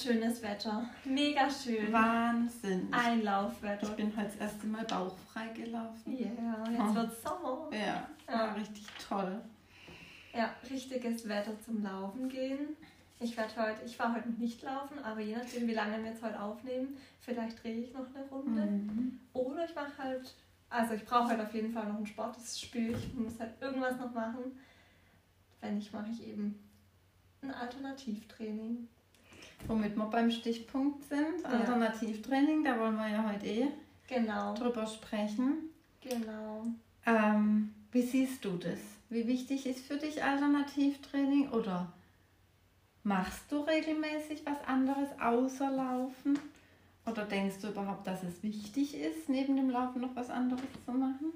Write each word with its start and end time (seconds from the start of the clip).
schönes 0.00 0.42
Wetter. 0.42 0.88
Mega 1.04 1.48
schön. 1.50 1.92
Wahnsinn. 1.92 2.88
Ein 2.90 3.22
Laufwetter. 3.22 3.88
Ich 3.88 3.96
bin 3.96 4.16
heute 4.16 4.28
das 4.28 4.36
erste 4.36 4.66
Mal 4.66 4.84
bauchfrei 4.84 5.48
gelaufen. 5.48 6.16
Ja, 6.16 6.26
yeah, 6.26 6.70
jetzt 6.70 6.80
oh. 6.80 6.94
wird 6.94 7.22
Sommer. 7.22 7.70
Ja, 7.72 8.08
ja, 8.28 8.52
richtig 8.52 8.86
toll. 9.08 9.40
Ja, 10.32 10.54
richtiges 10.70 11.28
Wetter 11.28 11.52
zum 11.60 11.82
Laufen 11.82 12.28
gehen. 12.28 12.76
Ich 13.18 13.36
werde 13.36 13.52
heute, 13.56 13.84
ich 13.84 13.98
war 13.98 14.14
heute 14.14 14.30
nicht 14.30 14.62
laufen, 14.62 14.98
aber 15.04 15.20
je 15.20 15.36
nachdem, 15.36 15.68
wie 15.68 15.74
lange 15.74 16.02
wir 16.02 16.10
jetzt 16.10 16.22
heute 16.22 16.40
aufnehmen, 16.40 16.96
vielleicht 17.20 17.62
drehe 17.62 17.82
ich 17.82 17.92
noch 17.92 18.06
eine 18.14 18.24
Runde. 18.28 18.62
Mhm. 18.62 19.20
Oder 19.34 19.66
ich 19.66 19.74
mache 19.74 19.98
halt, 19.98 20.34
also 20.70 20.94
ich 20.94 21.04
brauche 21.04 21.28
halt 21.28 21.40
auf 21.40 21.52
jeden 21.52 21.70
Fall 21.70 21.86
noch 21.86 21.96
einen 21.96 22.06
Sport, 22.06 22.36
das 22.36 22.58
spüre 22.58 22.92
ich, 22.92 23.08
ich 23.08 23.14
muss 23.14 23.38
halt 23.38 23.60
irgendwas 23.60 23.98
noch 23.98 24.14
machen. 24.14 24.58
Wenn 25.60 25.74
nicht, 25.74 25.92
mache 25.92 26.10
ich 26.10 26.26
eben 26.26 26.58
ein 27.42 27.50
Alternativtraining. 27.50 28.88
Womit 29.66 29.96
wir 29.96 30.06
beim 30.06 30.30
Stichpunkt 30.30 31.04
sind, 31.04 31.42
ja. 31.42 31.48
Alternativtraining, 31.48 32.64
da 32.64 32.78
wollen 32.78 32.96
wir 32.96 33.08
ja 33.08 33.30
heute 33.32 33.46
eh 33.46 33.68
genau. 34.08 34.54
drüber 34.54 34.86
sprechen. 34.86 35.70
Genau. 36.00 36.66
Ähm, 37.06 37.74
wie 37.92 38.02
siehst 38.02 38.44
du 38.44 38.56
das? 38.56 38.78
Wie 39.08 39.26
wichtig 39.26 39.66
ist 39.66 39.84
für 39.84 39.96
dich 39.96 40.22
Alternativtraining 40.22 41.50
oder 41.50 41.92
machst 43.02 43.50
du 43.50 43.60
regelmäßig 43.60 44.42
was 44.44 44.62
anderes 44.66 45.08
außer 45.20 45.70
Laufen? 45.70 46.38
Oder 47.06 47.24
denkst 47.24 47.56
du 47.60 47.68
überhaupt, 47.68 48.06
dass 48.06 48.22
es 48.22 48.42
wichtig 48.42 48.94
ist, 48.94 49.28
neben 49.28 49.56
dem 49.56 49.70
Laufen 49.70 50.00
noch 50.00 50.14
was 50.14 50.30
anderes 50.30 50.62
zu 50.84 50.92
machen? 50.92 51.32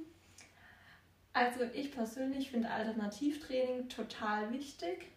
Also 1.32 1.64
ich 1.74 1.90
persönlich 1.90 2.50
finde 2.50 2.70
Alternativtraining 2.70 3.88
total 3.88 4.52
wichtig 4.52 5.08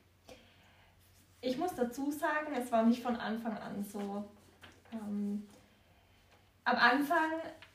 ich 1.48 1.58
muss 1.58 1.74
dazu 1.76 2.12
sagen, 2.12 2.54
es 2.54 2.72
war 2.72 2.84
nicht 2.84 3.02
von 3.02 3.16
Anfang 3.16 3.58
an 3.58 3.84
so. 3.84 4.26
Ähm, 4.92 5.48
am 6.66 6.76
Anfang 6.76 7.32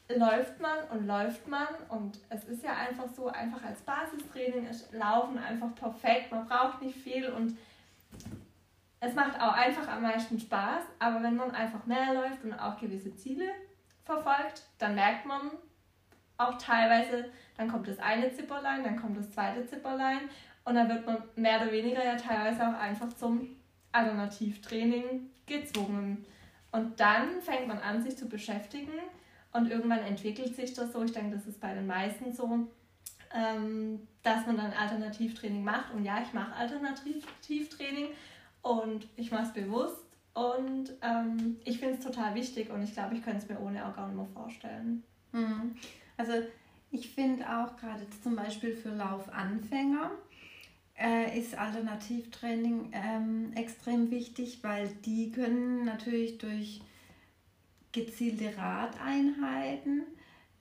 läuft 0.08 0.60
man 0.60 0.78
und 0.90 1.06
läuft 1.06 1.48
man 1.48 1.68
und 1.88 2.18
es 2.28 2.44
ist 2.44 2.62
ja 2.62 2.74
einfach 2.74 3.08
so, 3.08 3.28
einfach 3.28 3.64
als 3.64 3.80
Basistraining 3.80 4.66
ist 4.66 4.92
Laufen 4.92 5.38
einfach 5.38 5.74
perfekt, 5.74 6.30
man 6.30 6.46
braucht 6.46 6.82
nicht 6.82 6.98
viel 6.98 7.30
und 7.30 7.56
es 9.00 9.14
macht 9.14 9.40
auch 9.40 9.54
einfach 9.54 9.88
am 9.88 10.02
meisten 10.02 10.38
Spaß, 10.38 10.84
aber 10.98 11.22
wenn 11.22 11.36
man 11.36 11.50
einfach 11.52 11.86
mehr 11.86 12.12
läuft 12.12 12.44
und 12.44 12.52
auch 12.52 12.78
gewisse 12.78 13.16
Ziele 13.16 13.48
verfolgt, 14.04 14.64
dann 14.78 14.94
merkt 14.94 15.24
man 15.24 15.50
auch 16.36 16.58
teilweise, 16.58 17.30
dann 17.56 17.70
kommt 17.70 17.88
das 17.88 17.98
eine 17.98 18.30
Zipperlein, 18.30 18.84
dann 18.84 19.00
kommt 19.00 19.16
das 19.16 19.30
zweite 19.30 19.66
Zipperlein 19.66 20.28
und 20.64 20.74
dann 20.74 20.90
wird 20.90 21.06
man 21.06 21.22
mehr 21.36 21.62
oder 21.62 21.72
weniger 21.72 22.04
ja 22.04 22.16
teilweise 22.16 22.68
auch 22.68 22.78
einfach 22.78 23.08
zum 23.14 23.56
Alternativtraining 23.92 25.30
gezwungen. 25.46 26.24
Und 26.70 26.98
dann 27.00 27.40
fängt 27.42 27.68
man 27.68 27.78
an, 27.78 28.02
sich 28.02 28.16
zu 28.16 28.28
beschäftigen 28.28 28.92
und 29.52 29.70
irgendwann 29.70 30.00
entwickelt 30.00 30.56
sich 30.56 30.72
das 30.72 30.92
so. 30.92 31.02
Ich 31.04 31.12
denke, 31.12 31.36
das 31.36 31.46
ist 31.46 31.60
bei 31.60 31.74
den 31.74 31.86
meisten 31.86 32.32
so, 32.32 32.66
ähm, 33.34 34.06
dass 34.22 34.46
man 34.46 34.56
dann 34.56 34.72
Alternativtraining 34.72 35.62
macht. 35.62 35.92
Und 35.92 36.04
ja, 36.04 36.22
ich 36.22 36.32
mache 36.32 36.54
Alternativtraining 36.54 38.08
und 38.62 39.06
ich 39.16 39.30
mache 39.30 39.44
es 39.44 39.52
bewusst. 39.52 40.06
Und 40.34 40.92
ähm, 41.02 41.58
ich 41.64 41.78
finde 41.78 41.98
es 41.98 42.04
total 42.04 42.34
wichtig 42.34 42.70
und 42.70 42.82
ich 42.82 42.94
glaube, 42.94 43.14
ich 43.14 43.22
könnte 43.22 43.40
es 43.40 43.48
mir 43.48 43.60
ohne 43.60 43.86
auch 43.86 43.94
gar 43.94 44.06
nicht 44.06 44.16
mehr 44.16 44.26
vorstellen. 44.32 45.02
Mhm. 45.32 45.76
Also 46.16 46.32
ich 46.90 47.10
finde 47.10 47.44
auch 47.44 47.76
gerade 47.76 48.06
zum 48.22 48.36
Beispiel 48.36 48.74
für 48.74 48.90
Laufanfänger, 48.90 50.10
äh, 51.02 51.38
ist 51.38 51.58
Alternativtraining 51.58 52.92
ähm, 52.92 53.52
extrem 53.56 54.10
wichtig, 54.10 54.60
weil 54.62 54.88
die 55.04 55.32
können 55.32 55.84
natürlich 55.84 56.38
durch 56.38 56.80
gezielte 57.90 58.56
Radeinheiten, 58.56 60.04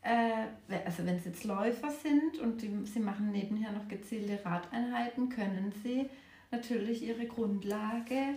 äh, 0.02 0.48
also 0.84 1.06
wenn 1.06 1.18
es 1.18 1.26
jetzt 1.26 1.44
Läufer 1.44 1.92
sind 1.92 2.40
und 2.40 2.62
die, 2.62 2.72
sie 2.86 3.00
machen 3.00 3.32
nebenher 3.32 3.72
noch 3.72 3.88
gezielte 3.88 4.44
Radeinheiten, 4.44 5.30
können 5.30 5.72
sie 5.84 6.10
natürlich 6.50 7.04
ihre 7.04 7.28
Grundlage 7.28 8.36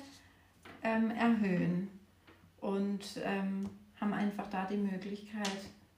ähm, 0.83 1.11
erhöhen 1.11 1.89
und 2.61 3.21
ähm, 3.25 3.71
haben 3.99 4.13
einfach 4.13 4.49
da 4.49 4.67
die 4.67 4.77
Möglichkeit 4.77 5.49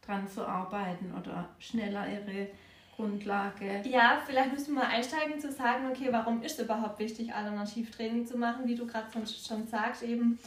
dran 0.02 0.28
zu 0.28 0.46
arbeiten 0.46 1.12
oder 1.12 1.48
schneller 1.58 2.06
ihre 2.08 2.48
Grundlage. 2.96 3.82
Ja, 3.84 4.22
vielleicht 4.24 4.52
müssen 4.52 4.74
wir 4.74 4.82
mal 4.82 4.88
einsteigen 4.88 5.38
zu 5.38 5.52
sagen, 5.52 5.86
okay, 5.90 6.08
warum 6.10 6.42
ist 6.42 6.58
es 6.58 6.64
überhaupt 6.64 6.98
wichtig, 6.98 7.32
Alternativtraining 7.32 8.26
zu 8.26 8.38
machen, 8.38 8.66
wie 8.66 8.74
du 8.74 8.86
gerade 8.86 9.06
schon 9.26 9.66
sagst, 9.66 10.02
eben 10.02 10.38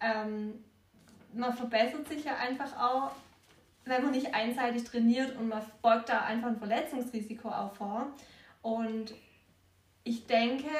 ähm, 0.00 0.64
man 1.34 1.52
verbessert 1.52 2.08
sich 2.08 2.24
ja 2.24 2.36
einfach 2.36 2.76
auch, 2.78 3.12
wenn 3.84 4.02
man 4.02 4.12
nicht 4.12 4.34
einseitig 4.34 4.84
trainiert 4.84 5.36
und 5.36 5.48
man 5.48 5.62
beugt 5.82 6.08
da 6.08 6.22
einfach 6.22 6.48
ein 6.48 6.58
Verletzungsrisiko 6.58 7.48
auch 7.48 7.74
vor. 7.74 8.06
Und 8.62 9.14
ich 10.04 10.26
denke, 10.26 10.70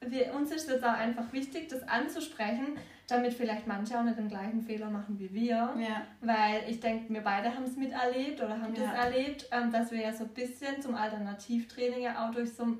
wir, 0.00 0.34
uns 0.34 0.50
ist 0.50 0.68
es 0.68 0.82
auch 0.82 0.92
einfach 0.92 1.32
wichtig, 1.32 1.68
das 1.68 1.86
anzusprechen, 1.88 2.76
damit 3.08 3.32
vielleicht 3.32 3.66
manche 3.66 3.98
auch 3.98 4.02
nicht 4.02 4.18
den 4.18 4.28
gleichen 4.28 4.62
Fehler 4.62 4.90
machen 4.90 5.18
wie 5.18 5.32
wir. 5.32 5.74
Ja. 5.78 6.02
Weil 6.20 6.62
ich 6.68 6.80
denke, 6.80 7.12
wir 7.12 7.22
beide 7.22 7.54
haben 7.54 7.64
es 7.64 7.76
miterlebt 7.76 8.40
oder 8.40 8.60
haben 8.60 8.74
ja. 8.74 8.82
das 8.82 9.04
erlebt, 9.04 9.48
ähm, 9.50 9.72
dass 9.72 9.90
wir 9.90 10.00
ja 10.00 10.12
so 10.12 10.24
ein 10.24 10.30
bisschen 10.30 10.80
zum 10.80 10.94
Alternativtraining 10.94 12.02
ja 12.02 12.26
auch 12.26 12.32
durch 12.32 12.52
so 12.54 12.78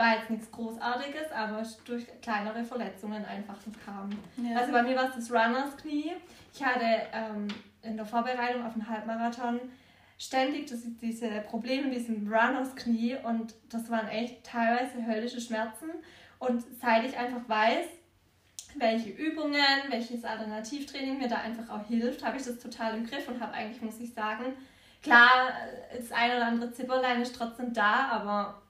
war 0.00 0.16
jetzt 0.16 0.30
nichts 0.30 0.50
Großartiges, 0.50 1.30
aber 1.30 1.62
durch 1.84 2.06
kleinere 2.22 2.64
Verletzungen 2.64 3.22
einfach 3.22 3.58
kamen. 3.84 4.18
Ja. 4.38 4.58
Also 4.58 4.72
bei 4.72 4.82
mir 4.82 4.96
war 4.96 5.10
es 5.10 5.14
das 5.14 5.30
Runners 5.30 5.76
Knie. 5.76 6.12
Ich 6.54 6.64
hatte 6.64 6.86
ähm, 7.12 7.48
in 7.82 7.96
der 7.98 8.06
Vorbereitung 8.06 8.64
auf 8.64 8.72
den 8.72 8.88
Halbmarathon 8.88 9.60
ständig 10.20 10.68
das, 10.68 10.80
diese 11.00 11.28
Probleme 11.40 11.88
mit 11.88 11.96
diesem 11.96 12.30
Runners 12.30 12.76
Knie 12.76 13.16
und 13.24 13.54
das 13.70 13.90
waren 13.90 14.06
echt 14.08 14.44
teilweise 14.44 15.06
höllische 15.06 15.40
Schmerzen. 15.40 15.90
Und 16.38 16.62
seit 16.78 17.04
ich 17.04 17.16
einfach 17.16 17.48
weiß, 17.48 17.86
welche 18.76 19.08
Übungen, 19.08 19.56
welches 19.88 20.22
Alternativtraining 20.22 21.18
mir 21.18 21.28
da 21.28 21.36
einfach 21.36 21.70
auch 21.70 21.86
hilft, 21.86 22.22
habe 22.22 22.36
ich 22.36 22.44
das 22.44 22.58
total 22.58 22.98
im 22.98 23.06
Griff 23.06 23.28
und 23.28 23.40
habe 23.40 23.54
eigentlich, 23.54 23.80
muss 23.80 23.98
ich 23.98 24.12
sagen, 24.12 24.44
klar, 25.02 25.30
das 25.96 26.12
ein 26.12 26.32
oder 26.32 26.46
andere 26.46 26.72
Zipperlein 26.72 27.22
ist 27.22 27.34
trotzdem 27.34 27.72
da, 27.72 28.08
aber 28.10 28.62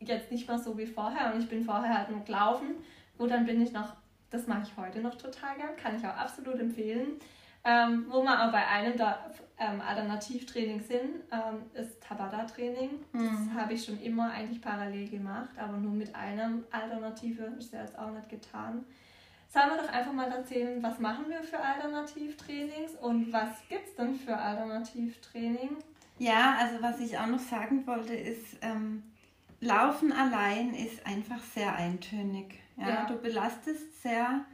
jetzt 0.00 0.32
nicht 0.32 0.48
mehr 0.48 0.58
so 0.58 0.78
wie 0.78 0.86
vorher 0.86 1.34
und 1.34 1.40
ich 1.42 1.48
bin 1.50 1.64
vorher 1.64 1.98
halt 1.98 2.10
nur 2.10 2.24
gelaufen. 2.24 2.76
Gut, 3.18 3.30
dann 3.30 3.44
bin 3.44 3.60
ich 3.60 3.72
noch, 3.72 3.94
das 4.30 4.46
mache 4.46 4.62
ich 4.62 4.76
heute 4.78 5.00
noch 5.00 5.16
total 5.16 5.56
gern, 5.56 5.76
kann 5.76 5.96
ich 5.96 6.06
auch 6.06 6.16
absolut 6.16 6.58
empfehlen. 6.58 7.20
Ähm, 7.64 8.06
wo 8.08 8.22
wir 8.22 8.46
auch 8.46 8.52
bei 8.52 8.66
einem 8.66 8.96
der 8.96 9.18
ähm, 9.58 9.80
Alternativtraining 9.80 10.80
sind, 10.80 11.22
ähm, 11.32 11.62
ist 11.74 12.00
Tabata-Training. 12.02 12.90
Mhm. 13.12 13.50
Das 13.54 13.62
habe 13.62 13.74
ich 13.74 13.84
schon 13.84 14.00
immer 14.00 14.30
eigentlich 14.30 14.60
parallel 14.60 15.08
gemacht, 15.08 15.50
aber 15.58 15.76
nur 15.76 15.92
mit 15.92 16.14
einer 16.14 16.50
Alternative 16.70 17.44
ist 17.58 17.72
ja 17.72 17.82
jetzt 17.82 17.98
auch 17.98 18.10
nicht 18.10 18.28
getan. 18.28 18.84
Sollen 19.48 19.70
wir 19.70 19.82
doch 19.82 19.92
einfach 19.92 20.12
mal 20.12 20.30
erzählen, 20.30 20.82
was 20.82 20.98
machen 20.98 21.24
wir 21.28 21.42
für 21.42 21.58
Alternativtrainings 21.58 22.94
und 23.00 23.32
was 23.32 23.48
gibt 23.68 23.88
es 23.88 23.94
denn 23.96 24.14
für 24.14 24.36
Alternativtraining? 24.36 25.76
Ja, 26.18 26.56
also 26.58 26.82
was 26.82 27.00
ich 27.00 27.16
auch 27.18 27.26
noch 27.26 27.38
sagen 27.38 27.86
wollte, 27.86 28.14
ist, 28.14 28.58
ähm, 28.60 29.02
Laufen 29.60 30.12
allein 30.12 30.74
ist 30.74 31.04
einfach 31.04 31.40
sehr 31.54 31.74
eintönig. 31.74 32.60
Ja? 32.76 32.88
ja. 32.88 33.04
Du 33.06 33.16
belastest 33.16 34.02
sehr 34.02 34.44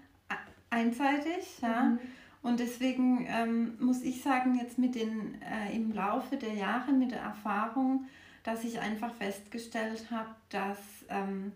einseitig. 0.71 1.61
Ja? 1.61 1.85
Mhm. 1.85 1.99
Und 2.45 2.61
deswegen 2.61 3.27
ähm, 3.27 3.73
muss 3.81 4.03
ich 4.03 4.21
sagen, 4.21 4.59
jetzt 4.61 4.77
mit 4.77 4.95
den, 4.95 5.41
äh, 5.41 5.75
im 5.75 5.93
Laufe 5.93 6.37
der 6.37 6.53
Jahre, 6.53 6.93
mit 6.93 7.11
der 7.11 7.21
Erfahrung, 7.21 8.05
dass 8.43 8.65
ich 8.65 8.79
einfach 8.79 9.15
festgestellt 9.15 10.11
habe, 10.11 10.29
dass 10.51 10.79
ähm, 11.09 11.53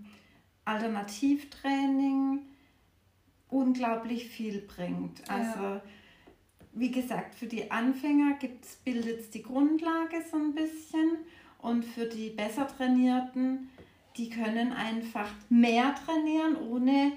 Alternativtraining 0.65 2.41
unglaublich 3.51 4.29
viel 4.29 4.63
bringt. 4.63 5.31
Also 5.31 5.61
ja. 5.61 5.83
wie 6.73 6.91
gesagt, 6.91 7.35
für 7.35 7.47
die 7.47 7.71
Anfänger 7.71 8.39
bildet 8.83 9.21
es 9.21 9.29
die 9.29 9.43
Grundlage 9.43 10.25
so 10.31 10.39
ein 10.39 10.55
bisschen 10.55 11.19
und 11.59 11.85
für 11.85 12.07
die 12.07 12.31
besser 12.31 12.67
trainierten, 12.67 13.69
die 14.17 14.31
können 14.31 14.73
einfach 14.73 15.29
mehr 15.51 15.95
trainieren, 16.07 16.57
ohne 16.57 17.13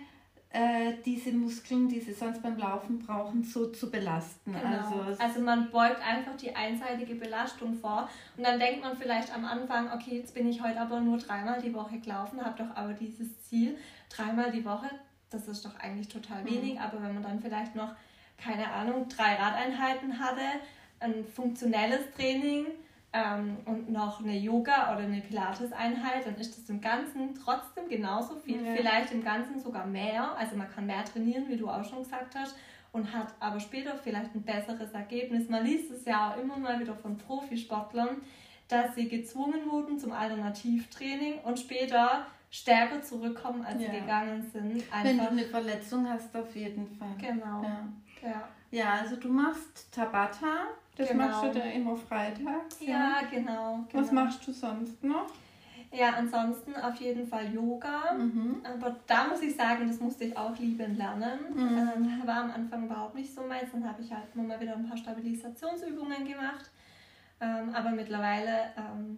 äh, 0.54 0.94
diese 1.06 1.32
Muskeln, 1.32 1.88
die 1.88 2.00
sie 2.00 2.14
sonst 2.14 2.42
beim 2.42 2.58
Laufen 2.58 3.00
brauchen, 3.00 3.44
so 3.44 3.68
zu 3.68 3.90
belasten. 3.90 4.54
Genau. 4.54 5.02
Also, 5.02 5.24
also 5.24 5.40
man 5.42 5.72
beugt 5.72 6.06
einfach 6.06 6.36
die 6.36 6.56
einseitige 6.56 7.16
Belastung 7.16 7.76
vor 7.76 8.10
und 8.38 8.44
dann 8.44 8.60
denkt 8.60 8.82
man 8.84 8.98
vielleicht 8.98 9.34
am 9.34 9.46
Anfang, 9.46 9.92
okay, 9.94 10.18
jetzt 10.18 10.34
bin 10.34 10.50
ich 10.50 10.62
heute 10.62 10.80
aber 10.82 11.00
nur 11.00 11.18
dreimal 11.18 11.62
die 11.62 11.74
Woche 11.74 12.00
gelaufen, 12.00 12.44
habe 12.44 12.64
doch 12.64 12.76
aber 12.76 12.94
dieses 12.94 13.42
Ziel, 13.44 13.78
dreimal 14.10 14.52
die 14.52 14.66
Woche 14.66 14.90
das 15.32 15.48
ist 15.48 15.66
doch 15.66 15.76
eigentlich 15.80 16.10
total 16.10 16.46
wenig, 16.46 16.76
mhm. 16.76 16.82
aber 16.82 17.02
wenn 17.02 17.14
man 17.16 17.24
dann 17.24 17.40
vielleicht 17.40 17.74
noch, 17.74 17.96
keine 18.38 18.70
Ahnung, 18.72 19.08
drei 19.08 19.36
Radeinheiten 19.36 20.20
hatte, 20.20 20.42
ein 21.00 21.26
funktionelles 21.26 22.12
Training, 22.16 22.68
ähm, 23.14 23.58
und 23.66 23.92
noch 23.92 24.22
eine 24.22 24.38
Yoga- 24.38 24.94
oder 24.94 25.04
eine 25.04 25.22
Pilates-Einheit, 25.22 26.26
dann 26.26 26.36
ist 26.36 26.58
das 26.58 26.70
im 26.70 26.80
Ganzen 26.80 27.36
trotzdem 27.36 27.90
genauso 27.90 28.36
viel, 28.36 28.66
ja. 28.66 28.74
vielleicht 28.74 29.12
im 29.12 29.24
Ganzen 29.24 29.60
sogar 29.60 29.86
mehr. 29.86 30.36
Also 30.38 30.56
man 30.56 30.70
kann 30.70 30.86
mehr 30.86 31.04
trainieren, 31.04 31.50
wie 31.50 31.58
du 31.58 31.70
auch 31.70 31.84
schon 31.84 32.00
gesagt 32.00 32.36
hast, 32.36 32.56
und 32.94 33.14
hat 33.14 33.34
aber 33.40 33.60
später 33.60 33.96
vielleicht 33.96 34.36
ein 34.36 34.44
besseres 34.44 34.92
Ergebnis. 34.92 35.50
Man 35.50 35.66
liest 35.66 35.92
es 35.92 36.06
ja 36.06 36.32
auch 36.32 36.38
immer 36.38 36.58
mal 36.58 36.80
wieder 36.80 36.96
von 36.96 37.18
Profisportlern, 37.18 38.22
dass 38.68 38.96
sie 38.96 39.08
gezwungen 39.08 39.70
wurden 39.70 40.00
zum 40.00 40.12
Alternativtraining 40.12 41.40
und 41.44 41.60
später 41.60 42.26
stärker 42.50 43.02
zurückkommen, 43.02 43.66
als 43.66 43.82
ja. 43.82 43.90
sie 43.90 44.00
gegangen 44.00 44.50
sind. 44.52 44.84
Einfach 44.92 45.04
Wenn 45.04 45.18
du 45.18 45.28
eine 45.30 45.46
Verletzung 45.46 46.10
hast, 46.10 46.36
auf 46.36 46.54
jeden 46.56 46.88
Fall. 46.98 47.16
Genau. 47.18 47.64
Ja, 47.64 47.88
ja. 48.22 48.50
ja 48.72 48.94
also 49.02 49.16
du 49.16 49.30
machst 49.30 49.92
Tabata, 49.92 50.68
das 51.02 51.12
genau. 51.12 51.28
machst 51.28 51.44
du 51.44 51.60
da 51.60 51.66
immer 51.66 51.96
freitags. 51.96 52.80
Ja, 52.80 52.88
ja 52.88 53.22
genau, 53.30 53.86
genau, 53.90 54.04
Was 54.04 54.12
machst 54.12 54.48
du 54.48 54.52
sonst 54.52 55.04
noch? 55.04 55.28
Ja, 55.94 56.14
ansonsten 56.18 56.74
auf 56.76 56.96
jeden 56.96 57.28
Fall 57.28 57.54
Yoga. 57.54 58.14
Mhm. 58.14 58.62
Aber 58.64 58.96
da 59.08 59.28
muss 59.28 59.42
ich 59.42 59.56
sagen, 59.56 59.88
das 59.88 60.00
musste 60.00 60.24
ich 60.24 60.38
auch 60.38 60.58
lieben 60.58 60.96
lernen. 60.96 61.40
Mhm. 61.54 61.78
Ähm, 61.78 62.22
war 62.26 62.44
am 62.44 62.52
Anfang 62.52 62.86
überhaupt 62.86 63.16
nicht 63.16 63.34
so 63.34 63.42
meins. 63.42 63.72
Dann 63.74 63.88
habe 63.88 64.02
ich 64.02 64.12
halt 64.12 64.24
immer 64.34 64.44
mal 64.44 64.60
wieder 64.60 64.76
ein 64.76 64.88
paar 64.88 64.98
Stabilisationsübungen 64.98 66.26
gemacht. 66.26 66.72
Ähm, 67.42 67.76
aber 67.76 67.90
mittlerweile 67.90 68.72
ähm, 68.78 69.18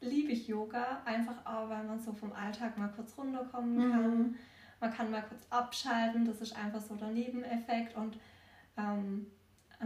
liebe 0.00 0.32
ich 0.32 0.48
Yoga, 0.48 1.02
einfach 1.04 1.44
auch, 1.44 1.68
weil 1.68 1.84
man 1.84 2.00
so 2.00 2.12
vom 2.12 2.32
Alltag 2.32 2.78
mal 2.78 2.88
kurz 2.88 3.16
runterkommen 3.18 3.76
mhm. 3.76 3.92
kann. 3.92 4.36
Man 4.80 4.92
kann 4.92 5.10
mal 5.10 5.22
kurz 5.22 5.46
abschalten, 5.50 6.24
das 6.24 6.40
ist 6.40 6.56
einfach 6.56 6.80
so 6.80 6.94
der 6.94 7.08
Nebeneffekt 7.08 7.96
und 7.96 8.18
ähm, 8.76 9.26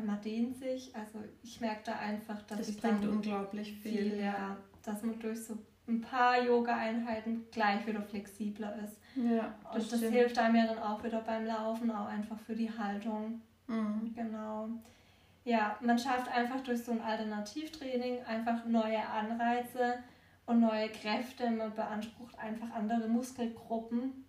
man 0.04 0.20
dehnt 0.20 0.56
sich. 0.56 0.94
Also 0.94 1.20
ich 1.42 1.60
merke 1.60 1.82
da 1.84 1.98
einfach, 1.98 2.42
dass 2.42 2.58
das 2.58 2.68
ich 2.68 2.80
bringt 2.80 3.04
unglaublich 3.04 3.72
viel, 3.72 4.10
viel 4.10 4.20
ja, 4.20 4.56
dass 4.82 5.02
man 5.02 5.18
durch 5.18 5.44
so 5.44 5.56
ein 5.88 6.00
paar 6.00 6.42
Yoga-Einheiten 6.42 7.46
gleich 7.52 7.86
wieder 7.86 8.02
flexibler 8.02 8.76
ist. 8.84 8.98
Ja, 9.14 9.54
das 9.72 9.84
und 9.84 9.92
das 9.92 9.98
stimmt. 10.00 10.14
hilft 10.14 10.38
einem 10.38 10.56
ja 10.56 10.66
dann 10.66 10.78
auch 10.78 11.02
wieder 11.04 11.20
beim 11.20 11.46
Laufen, 11.46 11.90
auch 11.90 12.06
einfach 12.06 12.38
für 12.40 12.54
die 12.54 12.70
Haltung. 12.70 13.40
Mhm. 13.68 14.12
Genau. 14.14 14.68
Ja, 15.44 15.76
man 15.80 15.98
schafft 15.98 16.28
einfach 16.28 16.60
durch 16.60 16.82
so 16.82 16.90
ein 16.92 17.00
Alternativtraining 17.00 18.24
einfach 18.24 18.64
neue 18.66 19.06
Anreize 19.06 19.98
und 20.44 20.60
neue 20.60 20.88
Kräfte. 20.88 21.48
Man 21.50 21.72
beansprucht 21.72 22.36
einfach 22.38 22.72
andere 22.74 23.06
Muskelgruppen. 23.06 24.24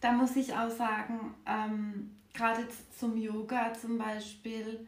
Da 0.00 0.10
muss 0.10 0.34
ich 0.34 0.52
auch 0.52 0.70
sagen, 0.70 1.34
ähm, 1.46 2.16
gerade 2.34 2.66
zum 2.98 3.16
Yoga 3.16 3.74
zum 3.74 3.98
Beispiel 3.98 4.86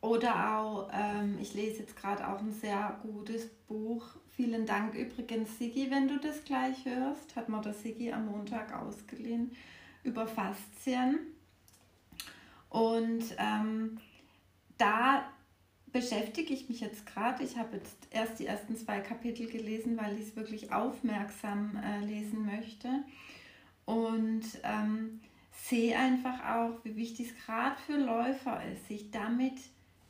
oder 0.00 0.58
auch, 0.58 0.88
ähm, 0.92 1.38
ich 1.40 1.54
lese 1.54 1.80
jetzt 1.80 1.96
gerade 1.96 2.28
auch 2.28 2.38
ein 2.38 2.52
sehr 2.52 2.98
gutes 3.02 3.48
Buch. 3.66 4.04
Vielen 4.36 4.66
Dank 4.66 4.94
übrigens, 4.94 5.58
Sigi, 5.58 5.90
wenn 5.90 6.08
du 6.08 6.18
das 6.18 6.44
gleich 6.44 6.84
hörst. 6.84 7.34
Hat 7.34 7.48
mir 7.48 7.60
der 7.60 7.74
Sigi 7.74 8.12
am 8.12 8.26
Montag 8.26 8.72
ausgeliehen 8.72 9.50
über 10.04 10.26
Faszien. 10.26 11.18
Und 12.68 13.24
ähm, 13.38 13.98
da 14.78 15.24
beschäftige 15.86 16.52
ich 16.52 16.68
mich 16.68 16.80
jetzt 16.80 17.06
gerade. 17.06 17.42
Ich 17.42 17.56
habe 17.56 17.76
jetzt 17.76 17.96
erst 18.10 18.38
die 18.38 18.46
ersten 18.46 18.76
zwei 18.76 19.00
Kapitel 19.00 19.46
gelesen, 19.46 19.96
weil 19.96 20.18
ich 20.18 20.28
es 20.28 20.36
wirklich 20.36 20.72
aufmerksam 20.72 21.80
äh, 21.82 22.04
lesen 22.04 22.44
möchte. 22.44 22.88
Und 23.86 24.44
ähm, 24.62 25.20
sehe 25.56 25.96
einfach 25.96 26.44
auch, 26.44 26.84
wie 26.84 26.96
wichtig 26.96 27.30
es 27.30 27.44
gerade 27.44 27.76
für 27.86 27.96
Läufer 27.96 28.62
ist, 28.72 28.86
sich 28.88 29.10
damit 29.10 29.54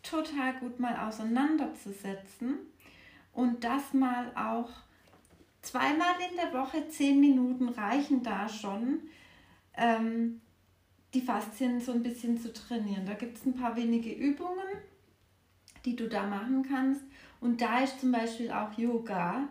total 0.03 0.55
gut 0.55 0.79
mal 0.79 1.09
auseinanderzusetzen 1.09 2.59
und 3.33 3.65
das 3.65 3.93
mal 3.93 4.33
auch 4.37 4.71
zweimal 5.63 6.15
in 6.31 6.37
der 6.37 6.53
Woche, 6.53 6.89
zehn 6.89 7.21
Minuten 7.21 7.69
reichen 7.69 8.23
da 8.23 8.49
schon, 8.49 9.01
ähm, 9.75 10.41
die 11.15 11.21
Faszien 11.21 11.81
so 11.81 11.93
ein 11.93 12.03
bisschen 12.03 12.39
zu 12.39 12.53
trainieren. 12.53 13.07
Da 13.07 13.15
gibt 13.15 13.39
es 13.39 13.47
ein 13.47 13.55
paar 13.55 13.77
wenige 13.77 14.13
Übungen, 14.13 14.67
die 15.85 15.97
du 15.97 16.09
da 16.09 16.27
machen 16.27 16.67
kannst. 16.69 17.03
Und 17.41 17.61
da 17.61 17.81
ist 17.81 18.01
zum 18.01 18.13
Beispiel 18.13 18.51
auch 18.51 18.77
Yoga 18.77 19.49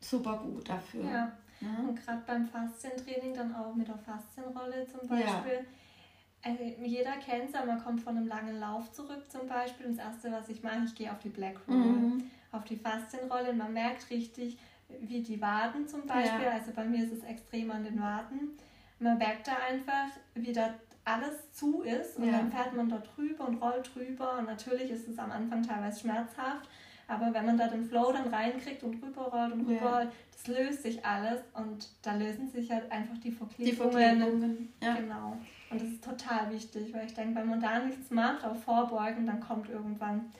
super 0.00 0.38
gut 0.38 0.68
dafür. 0.68 1.04
Ja. 1.04 1.38
Ja. 1.60 1.88
Und 1.88 2.04
gerade 2.04 2.22
beim 2.26 2.46
Faszientraining 2.46 3.34
dann 3.34 3.54
auch 3.54 3.74
mit 3.74 3.88
der 3.88 3.98
Faszienrolle 3.98 4.86
zum 4.86 5.08
Beispiel. 5.08 5.52
Ja. 5.52 6.46
Also 6.46 6.62
jeder 6.62 7.12
kennt 7.12 7.54
es, 7.54 7.66
man 7.66 7.82
kommt 7.82 8.02
von 8.02 8.16
einem 8.16 8.26
langen 8.26 8.60
Lauf 8.60 8.92
zurück 8.92 9.30
zum 9.30 9.46
Beispiel. 9.46 9.86
Und 9.86 9.96
das 9.96 10.06
erste, 10.06 10.32
was 10.32 10.48
ich 10.48 10.62
mache, 10.62 10.84
ich 10.84 10.94
gehe 10.94 11.10
auf 11.10 11.18
die 11.20 11.30
Black 11.30 11.56
Roll, 11.66 11.76
mhm. 11.76 12.30
auf 12.52 12.64
die 12.64 12.76
Faszienrolle. 12.76 13.50
Und 13.50 13.58
man 13.58 13.72
merkt 13.72 14.10
richtig, 14.10 14.58
wie 15.00 15.22
die 15.22 15.40
Waden 15.40 15.88
zum 15.88 16.06
Beispiel, 16.06 16.44
ja. 16.44 16.52
also 16.52 16.72
bei 16.72 16.84
mir 16.84 17.04
ist 17.04 17.12
es 17.12 17.24
extrem 17.24 17.70
an 17.70 17.84
den 17.84 18.00
Waden, 18.00 18.58
man 18.98 19.18
merkt 19.18 19.48
da 19.48 19.56
einfach, 19.68 20.08
wie 20.34 20.52
da 20.52 20.74
alles 21.04 21.52
zu 21.52 21.82
ist 21.82 22.16
und 22.16 22.26
ja. 22.26 22.32
dann 22.32 22.50
fährt 22.50 22.74
man 22.74 22.88
da 22.88 22.98
drüber 22.98 23.46
und 23.46 23.56
rollt 23.56 23.94
drüber 23.94 24.38
und 24.38 24.46
natürlich 24.46 24.90
ist 24.90 25.08
es 25.08 25.18
am 25.18 25.30
Anfang 25.30 25.62
teilweise 25.62 26.00
schmerzhaft, 26.00 26.68
aber 27.06 27.32
wenn 27.34 27.46
man 27.46 27.58
da 27.58 27.68
den 27.68 27.84
Flow 27.84 28.12
dann 28.12 28.28
reinkriegt 28.32 28.82
und 28.82 29.02
rüberrollt 29.02 29.52
und 29.52 29.66
rüberrollt, 29.66 30.08
ja. 30.08 30.12
das 30.32 30.46
löst 30.46 30.82
sich 30.82 31.04
alles 31.04 31.40
und 31.52 31.88
da 32.02 32.14
lösen 32.14 32.48
sich 32.50 32.70
halt 32.70 32.90
einfach 32.90 33.18
die 33.18 33.30
Verklebungen. 33.30 33.70
Die 33.70 33.76
Verklebungen, 33.76 34.72
ja. 34.82 34.94
Genau. 34.94 35.36
Und 35.70 35.80
das 35.80 35.88
ist 35.88 36.04
total 36.04 36.50
wichtig, 36.50 36.92
weil 36.94 37.06
ich 37.06 37.14
denke, 37.14 37.34
wenn 37.40 37.48
man 37.48 37.60
da 37.60 37.78
nichts 37.78 38.10
macht, 38.10 38.44
auch 38.44 38.56
vorbeugen, 38.56 39.26
dann 39.26 39.40
kommt 39.40 39.68
irgendwann 39.68 40.30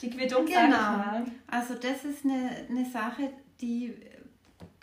die 0.00 0.10
Quittung. 0.10 0.46
Genau. 0.46 1.24
Also 1.46 1.74
das 1.74 2.04
ist 2.04 2.24
eine, 2.24 2.50
eine 2.68 2.84
Sache, 2.84 3.30
die 3.60 3.94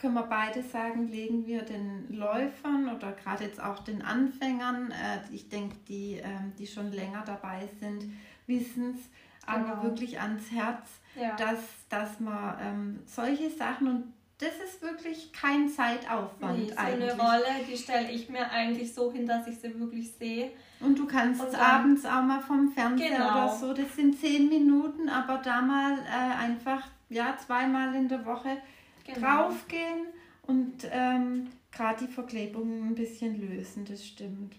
können 0.04 0.16
wir 0.16 0.24
beide 0.24 0.62
sagen, 0.62 1.08
legen 1.08 1.48
wir 1.48 1.62
den 1.62 2.14
Läufern 2.14 2.94
oder 2.94 3.14
gerade 3.14 3.46
jetzt 3.46 3.64
auch 3.64 3.80
den 3.80 4.02
Anfängern, 4.02 4.92
äh, 4.92 5.34
ich 5.34 5.48
denke, 5.48 5.78
die, 5.88 6.16
äh, 6.18 6.28
die 6.60 6.68
schon 6.68 6.92
länger 6.92 7.24
dabei 7.26 7.70
sind, 7.80 8.12
wissen 8.46 8.96
es, 8.96 9.46
genau. 9.46 9.70
aber 9.70 9.84
wirklich 9.84 10.20
ans 10.20 10.52
Herz, 10.52 10.90
ja. 11.16 11.36
dass, 11.36 11.60
dass 11.90 12.20
man 12.20 12.58
ähm, 12.62 13.00
solche 13.06 13.50
Sachen 13.50 13.88
und 13.88 14.14
das 14.40 14.56
ist 14.58 14.82
wirklich 14.82 15.32
kein 15.32 15.70
Zeitaufwand 15.70 16.60
nee, 16.60 16.70
so 16.70 16.78
eigentlich. 16.78 17.12
eine 17.12 17.22
Rolle, 17.22 17.66
die 17.70 17.78
stelle 17.78 18.12
ich 18.12 18.30
mir 18.30 18.50
eigentlich 18.50 18.94
so 18.94 19.12
hin, 19.12 19.26
dass 19.26 19.48
ich 19.48 19.60
sie 19.60 19.80
wirklich 19.80 20.12
sehe. 20.14 20.52
Und 20.80 20.98
du 21.00 21.06
kannst 21.06 21.40
und 21.40 21.54
dann, 21.54 21.62
abends 21.62 22.06
auch 22.06 22.24
mal 22.24 22.42
vom 22.42 22.72
Fernseher 22.72 23.12
genau. 23.12 23.46
oder 23.46 23.56
so, 23.56 23.74
das 23.74 23.96
sind 23.96 24.20
zehn 24.20 24.50
Minuten, 24.50 25.08
aber 25.08 25.38
da 25.38 25.62
mal 25.62 25.98
äh, 26.00 26.44
einfach 26.44 26.88
ja 27.10 27.38
zweimal 27.38 27.96
in 27.96 28.10
der 28.10 28.26
Woche 28.26 28.58
genau. 29.06 29.20
draufgehen 29.20 30.08
und 30.48 30.88
ähm, 30.92 31.48
gerade 31.72 32.06
die 32.06 32.12
Verklebungen 32.12 32.90
ein 32.90 32.96
bisschen 32.96 33.40
lösen, 33.40 33.86
das 33.86 34.06
stimmt. 34.06 34.56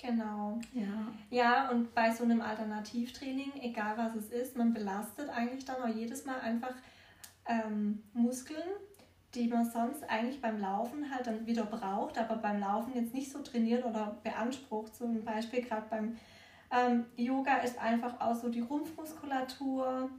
Genau. 0.00 0.58
Ja. 0.72 1.08
Ja, 1.30 1.70
und 1.70 1.94
bei 1.94 2.10
so 2.10 2.24
einem 2.24 2.40
Alternativtraining, 2.40 3.52
egal 3.60 3.98
was 3.98 4.14
es 4.14 4.30
ist, 4.30 4.56
man 4.56 4.72
belastet 4.72 5.28
eigentlich 5.28 5.64
dann 5.64 5.82
auch 5.82 5.94
jedes 5.94 6.24
Mal 6.24 6.40
einfach 6.40 6.74
ähm, 7.46 8.02
Muskeln, 8.14 8.68
die 9.34 9.46
man 9.48 9.70
sonst 9.70 10.02
eigentlich 10.08 10.40
beim 10.40 10.58
Laufen 10.58 11.14
halt 11.14 11.26
dann 11.26 11.46
wieder 11.46 11.64
braucht, 11.64 12.18
aber 12.18 12.36
beim 12.36 12.60
Laufen 12.60 12.94
jetzt 12.94 13.14
nicht 13.14 13.30
so 13.30 13.40
trainiert 13.40 13.84
oder 13.84 14.18
beansprucht. 14.22 14.94
Zum 14.94 15.22
Beispiel 15.24 15.62
gerade 15.62 15.86
beim 15.90 16.16
ähm, 16.72 17.04
Yoga 17.16 17.58
ist 17.58 17.78
einfach 17.78 18.20
auch 18.20 18.34
so 18.34 18.48
die 18.48 18.60
Rumpfmuskulatur, 18.60 20.10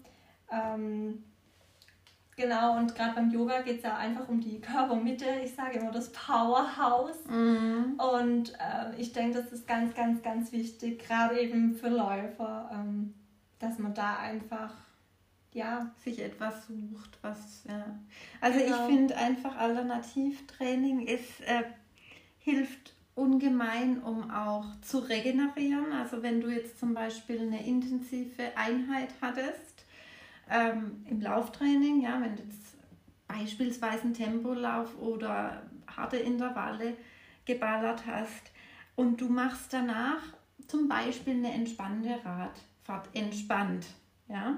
ähm, 0.52 1.24
Genau, 2.42 2.76
und 2.76 2.96
gerade 2.96 3.14
beim 3.14 3.30
Yoga 3.30 3.62
geht 3.62 3.78
es 3.78 3.84
ja 3.84 3.98
einfach 3.98 4.28
um 4.28 4.42
die 4.42 4.60
Körpermitte. 4.60 5.26
Ich 5.44 5.54
sage 5.54 5.78
immer 5.78 5.92
das 5.92 6.12
Powerhouse. 6.12 7.24
Mhm. 7.30 8.00
Und 8.00 8.54
äh, 8.54 8.96
ich 8.98 9.14
denke, 9.14 9.42
das 9.42 9.52
ist 9.52 9.68
ganz, 9.68 9.94
ganz, 9.94 10.24
ganz 10.24 10.52
wichtig, 10.52 11.06
gerade 11.06 11.40
eben 11.40 11.76
für 11.76 11.90
Läufer, 11.90 12.72
ähm, 12.74 13.14
dass 13.60 13.78
man 13.78 13.94
da 13.94 14.18
einfach 14.18 14.74
ja. 15.54 15.92
sich 16.04 16.20
etwas 16.20 16.66
sucht, 16.66 17.20
was 17.22 17.64
ja. 17.68 17.86
Also 18.40 18.58
genau. 18.58 18.76
ich 18.76 18.96
finde 18.96 19.18
einfach 19.18 19.56
Alternativtraining 19.58 21.06
ist, 21.06 21.42
äh, 21.42 21.64
hilft 22.40 22.96
ungemein, 23.14 24.02
um 24.02 24.32
auch 24.32 24.66
zu 24.82 24.98
regenerieren. 24.98 25.92
Also 25.92 26.24
wenn 26.24 26.42
du 26.42 26.50
jetzt 26.50 26.80
zum 26.80 26.96
Beispiel 26.96 27.40
eine 27.40 27.64
intensive 27.68 28.56
Einheit 28.56 29.10
hattest, 29.22 29.71
ähm, 30.52 31.06
im 31.10 31.22
Lauftraining, 31.22 32.02
ja, 32.02 32.22
wenn 32.22 32.36
du 32.36 32.44
jetzt 32.44 32.78
beispielsweise 33.28 34.04
einen 34.04 34.14
Tempolauf 34.14 35.00
oder 35.00 35.64
harte 35.88 36.18
Intervalle 36.18 36.96
geballert 37.46 38.04
hast 38.06 38.52
und 38.96 39.20
du 39.20 39.30
machst 39.30 39.74
danach 39.74 40.22
zum 40.68 40.88
Beispiel 40.88 41.34
eine 41.34 41.54
entspannte 41.54 42.20
Radfahrt, 42.24 43.10
entspannt, 43.14 43.88
ja, 44.28 44.58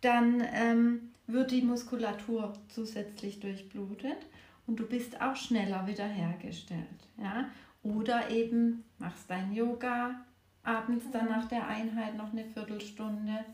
dann 0.00 0.42
ähm, 0.52 1.10
wird 1.26 1.50
die 1.50 1.62
Muskulatur 1.62 2.54
zusätzlich 2.68 3.40
durchblutet 3.40 4.26
und 4.66 4.78
du 4.78 4.86
bist 4.86 5.20
auch 5.20 5.36
schneller 5.36 5.86
wiederhergestellt. 5.86 7.08
Ja? 7.16 7.48
Oder 7.82 8.30
eben 8.30 8.84
machst 8.98 9.28
dein 9.28 9.52
Yoga 9.52 10.24
abends 10.62 11.10
dann 11.10 11.28
nach 11.28 11.46
der 11.48 11.66
Einheit 11.66 12.16
noch 12.16 12.32
eine 12.32 12.44
Viertelstunde 12.44 13.44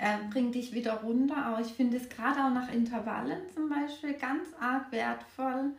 äh, 0.00 0.16
bringt 0.30 0.54
dich 0.54 0.72
wieder 0.72 0.94
runter. 0.94 1.36
Aber 1.36 1.60
ich 1.60 1.72
finde 1.72 1.98
es 1.98 2.08
gerade 2.08 2.44
auch 2.44 2.52
nach 2.52 2.72
Intervallen 2.72 3.40
zum 3.54 3.68
Beispiel 3.68 4.14
ganz 4.14 4.48
arg 4.58 4.90
wertvoll. 4.90 5.72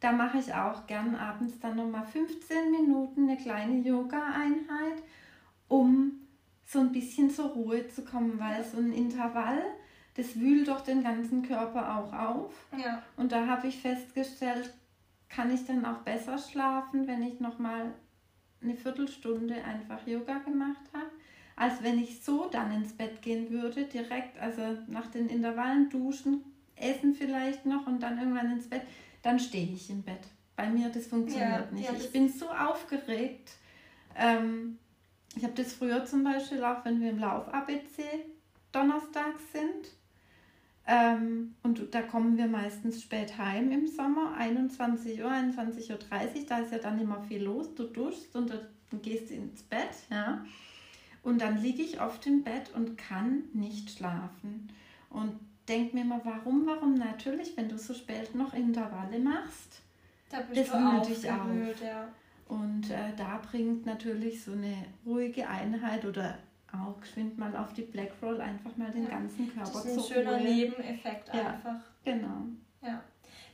Da 0.00 0.12
mache 0.12 0.38
ich 0.38 0.52
auch 0.52 0.86
gern 0.86 1.14
abends 1.14 1.58
dann 1.60 1.76
nochmal 1.76 2.06
15 2.06 2.70
Minuten 2.70 3.28
eine 3.28 3.36
kleine 3.38 3.80
Yoga-Einheit, 3.80 5.02
um 5.68 6.12
so 6.66 6.80
ein 6.80 6.92
bisschen 6.92 7.30
zur 7.30 7.50
Ruhe 7.50 7.86
zu 7.88 8.04
kommen, 8.04 8.38
weil 8.38 8.64
so 8.64 8.78
ein 8.78 8.92
Intervall, 8.92 9.62
das 10.14 10.38
wühlt 10.38 10.68
doch 10.68 10.80
den 10.82 11.02
ganzen 11.02 11.42
Körper 11.42 11.98
auch 11.98 12.12
auf. 12.12 12.54
Ja. 12.76 13.02
Und 13.16 13.32
da 13.32 13.46
habe 13.46 13.68
ich 13.68 13.80
festgestellt, 13.80 14.74
kann 15.28 15.52
ich 15.52 15.64
dann 15.66 15.84
auch 15.84 15.98
besser 15.98 16.38
schlafen, 16.38 17.06
wenn 17.06 17.22
ich 17.22 17.40
nochmal 17.40 17.92
eine 18.62 18.74
Viertelstunde 18.74 19.62
einfach 19.64 20.06
Yoga 20.06 20.38
gemacht 20.38 20.82
habe, 20.92 21.10
als 21.56 21.82
wenn 21.82 21.98
ich 21.98 22.22
so 22.22 22.48
dann 22.50 22.70
ins 22.70 22.92
Bett 22.92 23.22
gehen 23.22 23.50
würde, 23.50 23.84
direkt, 23.84 24.38
also 24.38 24.62
nach 24.88 25.06
den 25.06 25.28
Intervallen 25.28 25.88
duschen, 25.88 26.44
essen 26.76 27.14
vielleicht 27.14 27.64
noch 27.64 27.86
und 27.86 28.02
dann 28.02 28.18
irgendwann 28.18 28.52
ins 28.52 28.68
Bett, 28.68 28.82
dann 29.22 29.40
stehe 29.40 29.72
ich 29.72 29.88
im 29.88 30.02
Bett. 30.02 30.20
Bei 30.54 30.68
mir, 30.68 30.90
das 30.90 31.06
funktioniert 31.06 31.66
ja, 31.70 31.72
nicht. 31.72 31.88
Ja, 31.90 31.96
ich 31.96 32.12
bin 32.12 32.28
so 32.28 32.48
aufgeregt. 32.48 33.52
Ähm, 34.14 34.78
ich 35.34 35.44
habe 35.44 35.54
das 35.54 35.72
früher 35.72 36.04
zum 36.04 36.24
Beispiel 36.24 36.62
auch, 36.62 36.84
wenn 36.84 37.00
wir 37.00 37.10
im 37.10 37.18
Lauf-ABC 37.18 38.02
donnerstags 38.72 39.52
sind. 39.52 39.88
Ähm, 40.86 41.54
und 41.62 41.94
da 41.94 42.02
kommen 42.02 42.36
wir 42.36 42.46
meistens 42.46 43.02
spät 43.02 43.36
heim 43.36 43.72
im 43.72 43.86
Sommer, 43.86 44.34
21 44.38 45.20
Uhr, 45.20 45.30
21.30 45.30 45.90
Uhr. 45.90 45.98
Da 46.48 46.58
ist 46.58 46.72
ja 46.72 46.78
dann 46.78 47.00
immer 47.00 47.20
viel 47.22 47.42
los. 47.42 47.74
Du 47.74 47.84
duschst 47.84 48.34
und 48.36 48.50
dann 48.50 49.02
gehst 49.02 49.30
ins 49.30 49.62
Bett. 49.62 49.90
Ja? 50.10 50.44
Und 51.26 51.40
dann 51.40 51.60
liege 51.60 51.82
ich 51.82 52.00
oft 52.00 52.24
im 52.28 52.44
Bett 52.44 52.72
und 52.72 52.96
kann 52.96 53.42
nicht 53.52 53.90
schlafen. 53.90 54.68
Und 55.10 55.40
denke 55.66 55.96
mir 55.96 56.02
immer, 56.02 56.20
warum, 56.22 56.64
warum? 56.66 56.94
Natürlich, 56.94 57.56
wenn 57.56 57.68
du 57.68 57.76
so 57.76 57.94
spät 57.94 58.32
noch 58.36 58.54
Intervalle 58.54 59.18
machst, 59.18 59.80
da 60.30 60.42
bist 60.42 60.72
das 60.72 60.80
wühlt 60.80 61.08
dich 61.08 61.28
auf. 61.28 61.82
Ja. 61.82 62.06
Und 62.46 62.90
äh, 62.90 63.12
da 63.16 63.40
bringt 63.50 63.86
natürlich 63.86 64.44
so 64.44 64.52
eine 64.52 64.76
ruhige 65.04 65.48
Einheit 65.48 66.04
oder 66.04 66.38
auch 66.72 67.00
geschwind 67.00 67.36
mal 67.36 67.56
auf 67.56 67.72
die 67.72 67.82
Black 67.82 68.12
Roll 68.22 68.40
einfach 68.40 68.76
mal 68.76 68.92
den 68.92 69.02
ja. 69.02 69.10
ganzen 69.10 69.52
Körper 69.52 69.72
zu 69.72 69.78
Das 69.78 69.84
ist 69.84 69.98
ein 69.98 70.14
schöner 70.14 70.36
Ruhe. 70.36 70.44
Nebeneffekt 70.44 71.34
ja, 71.34 71.54
einfach. 71.54 71.80
Genau. 72.04 72.42
Ja. 72.82 73.02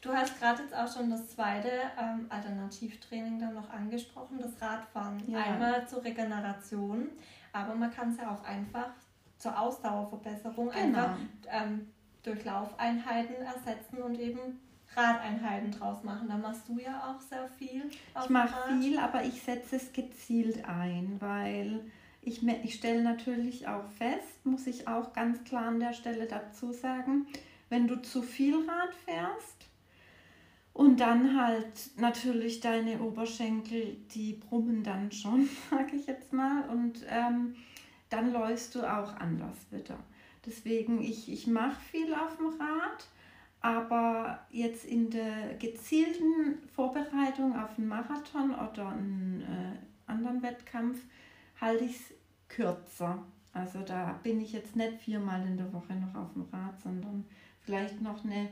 Du 0.03 0.11
hast 0.13 0.39
gerade 0.39 0.63
jetzt 0.63 0.75
auch 0.75 0.93
schon 0.93 1.09
das 1.09 1.31
zweite 1.31 1.71
ähm, 1.99 2.27
Alternativtraining 2.29 3.39
dann 3.39 3.55
noch 3.55 3.71
angesprochen, 3.71 4.39
das 4.39 4.61
Radfahren. 4.61 5.23
Ja. 5.27 5.39
Einmal 5.39 5.89
zur 5.89 6.05
Regeneration, 6.05 7.09
aber 7.53 7.75
man 7.75 7.93
kann 7.93 8.11
es 8.11 8.19
ja 8.19 8.35
auch 8.35 8.45
einfach 8.45 8.91
zur 9.39 9.59
Ausdauerverbesserung 9.59 10.71
genau. 10.71 10.99
einfach 10.99 11.17
ähm, 11.51 11.89
durch 12.23 12.45
Laufeinheiten 12.45 13.37
ersetzen 13.37 13.99
und 14.03 14.19
eben 14.19 14.61
Radeinheiten 14.95 15.71
draus 15.73 16.03
machen. 16.05 16.29
Da 16.29 16.37
machst 16.37 16.69
du 16.69 16.79
ja 16.79 17.11
auch 17.11 17.21
sehr 17.21 17.49
viel. 17.49 17.91
ich 18.23 18.31
mache 18.31 18.79
viel, 18.79 18.99
aber 18.99 19.25
ich 19.25 19.43
setze 19.43 19.77
es 19.77 19.93
gezielt 19.93 20.65
ein, 20.69 21.17
weil 21.21 21.81
ich, 22.21 22.47
ich 22.47 22.75
stelle 22.75 23.03
natürlich 23.03 23.67
auch 23.67 23.89
fest, 23.99 24.45
muss 24.45 24.67
ich 24.67 24.87
auch 24.87 25.13
ganz 25.13 25.43
klar 25.45 25.67
an 25.67 25.81
der 25.81 25.93
Stelle 25.93 26.27
dazu 26.27 26.73
sagen, 26.73 27.27
wenn 27.69 27.89
du 27.89 28.01
zu 28.01 28.23
viel 28.23 28.69
Rad 28.69 28.95
fährst 29.05 29.67
und 30.73 31.01
dann 31.01 31.41
halt 31.41 31.91
natürlich 31.97 32.61
deine 32.61 33.01
Oberschenkel, 33.01 33.97
die 34.15 34.35
brummen 34.35 34.83
dann 34.83 35.13
schon, 35.13 35.49
sage 35.71 35.97
ich 35.97 36.07
jetzt 36.07 36.33
mal, 36.33 36.69
und 36.71 37.05
ähm, 37.09 37.55
dann 38.11 38.33
läufst 38.33 38.75
du 38.75 38.81
auch 38.83 39.15
anders 39.17 39.57
wieder. 39.71 39.99
Deswegen, 40.45 41.01
ich, 41.01 41.31
ich 41.31 41.47
mache 41.47 41.81
viel 41.81 42.13
auf 42.15 42.37
dem 42.37 42.49
Rad 42.49 43.07
aber 43.63 44.41
jetzt 44.51 44.85
in 44.85 45.09
der 45.09 45.55
gezielten 45.55 46.59
Vorbereitung 46.75 47.57
auf 47.57 47.79
einen 47.79 47.87
Marathon 47.87 48.51
oder 48.51 48.89
einen 48.89 49.43
äh, 49.43 50.11
anderen 50.11 50.43
Wettkampf 50.43 51.01
halte 51.61 51.85
ich 51.85 51.97
es 51.97 52.15
kürzer. 52.49 53.23
Also 53.53 53.83
da 53.83 54.19
bin 54.25 54.41
ich 54.41 54.53
jetzt 54.53 54.75
nicht 54.75 55.01
viermal 55.01 55.47
in 55.47 55.57
der 55.57 55.73
Woche 55.73 55.95
noch 55.95 56.15
auf 56.21 56.33
dem 56.33 56.43
Rad, 56.53 56.81
sondern 56.83 57.25
vielleicht 57.61 58.03
noch 58.03 58.25
eine, 58.25 58.49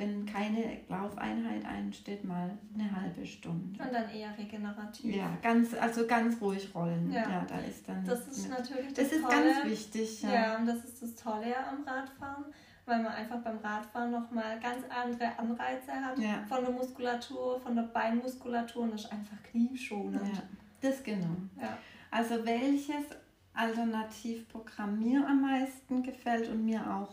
wenn 0.00 0.24
keine 0.24 0.78
Laufeinheit 0.88 1.62
einsteht, 1.64 2.24
mal 2.24 2.50
eine 2.74 3.00
halbe 3.00 3.24
Stunde. 3.26 3.82
Und 3.82 3.92
dann 3.92 4.08
eher 4.08 4.36
regenerativ. 4.36 5.14
Ja, 5.14 5.36
ganz, 5.42 5.74
also 5.74 6.06
ganz 6.06 6.40
ruhig 6.40 6.74
rollen. 6.74 7.12
Ja, 7.12 7.28
ja 7.28 7.46
da 7.46 7.58
ist 7.58 7.86
dann. 7.86 8.02
Das 8.04 8.26
ist 8.26 8.48
mit, 8.48 8.58
natürlich 8.58 8.94
das, 8.94 9.10
das 9.10 9.12
ist 9.12 9.22
Tolle. 9.22 9.34
ganz 9.34 9.64
wichtig. 9.64 10.22
Ja. 10.22 10.32
ja, 10.32 10.56
und 10.56 10.66
das 10.66 10.84
ist 10.84 11.02
das 11.02 11.14
Tolle 11.14 11.54
am 11.56 11.84
Radfahren 11.84 12.46
weil 12.86 13.04
man 13.04 13.12
einfach 13.12 13.38
beim 13.42 13.58
Radfahren 13.58 14.10
nochmal 14.10 14.58
ganz 14.58 14.84
andere 14.88 15.38
Anreize 15.38 15.92
hat 15.92 16.18
ja. 16.18 16.42
von 16.48 16.64
der 16.64 16.72
Muskulatur, 16.72 17.60
von 17.60 17.76
der 17.76 17.84
Beinmuskulatur 17.84 18.82
und 18.82 18.94
das 18.94 19.04
ist 19.04 19.12
einfach 19.12 19.40
knieschonend. 19.44 20.26
Ja, 20.26 20.42
das 20.80 21.04
genau. 21.04 21.36
Ja. 21.60 21.78
Also 22.10 22.44
welches 22.44 23.04
Alternativprogramm 23.54 24.98
mir 24.98 25.24
am 25.24 25.40
meisten 25.40 26.02
gefällt 26.02 26.48
und 26.48 26.64
mir 26.64 26.80
auch 26.80 27.12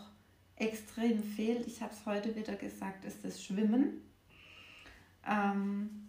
extrem 0.58 1.22
fehlt, 1.22 1.66
ich 1.66 1.80
habe 1.82 1.92
es 1.92 2.04
heute 2.06 2.34
wieder 2.34 2.54
gesagt, 2.54 3.04
ist 3.04 3.24
das 3.24 3.42
Schwimmen. 3.42 4.02
Ähm, 5.26 6.08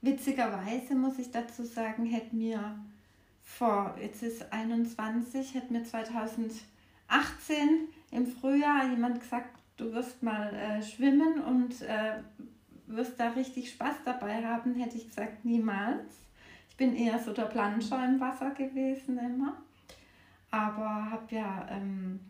witzigerweise 0.00 0.94
muss 0.94 1.18
ich 1.18 1.30
dazu 1.30 1.64
sagen, 1.64 2.06
hätte 2.06 2.34
mir 2.34 2.78
vor, 3.42 3.96
jetzt 4.00 4.22
ist 4.22 4.52
21, 4.52 5.54
hätte 5.54 5.72
mir 5.72 5.84
2018 5.84 6.60
im 8.10 8.26
Frühjahr 8.26 8.90
jemand 8.90 9.20
gesagt, 9.20 9.58
du 9.76 9.92
wirst 9.92 10.22
mal 10.22 10.54
äh, 10.54 10.82
schwimmen 10.82 11.40
und 11.42 11.82
äh, 11.82 12.18
wirst 12.86 13.18
da 13.18 13.30
richtig 13.30 13.70
Spaß 13.70 13.96
dabei 14.04 14.44
haben, 14.44 14.74
hätte 14.74 14.96
ich 14.96 15.08
gesagt, 15.08 15.44
niemals. 15.44 16.04
Ich 16.68 16.76
bin 16.76 16.94
eher 16.96 17.18
so 17.18 17.32
der 17.32 17.44
Planscher 17.44 18.04
im 18.04 18.20
Wasser 18.20 18.50
gewesen 18.50 19.18
immer. 19.18 19.56
Aber 20.50 21.10
habe 21.10 21.34
ja 21.34 21.66
ähm, 21.70 22.20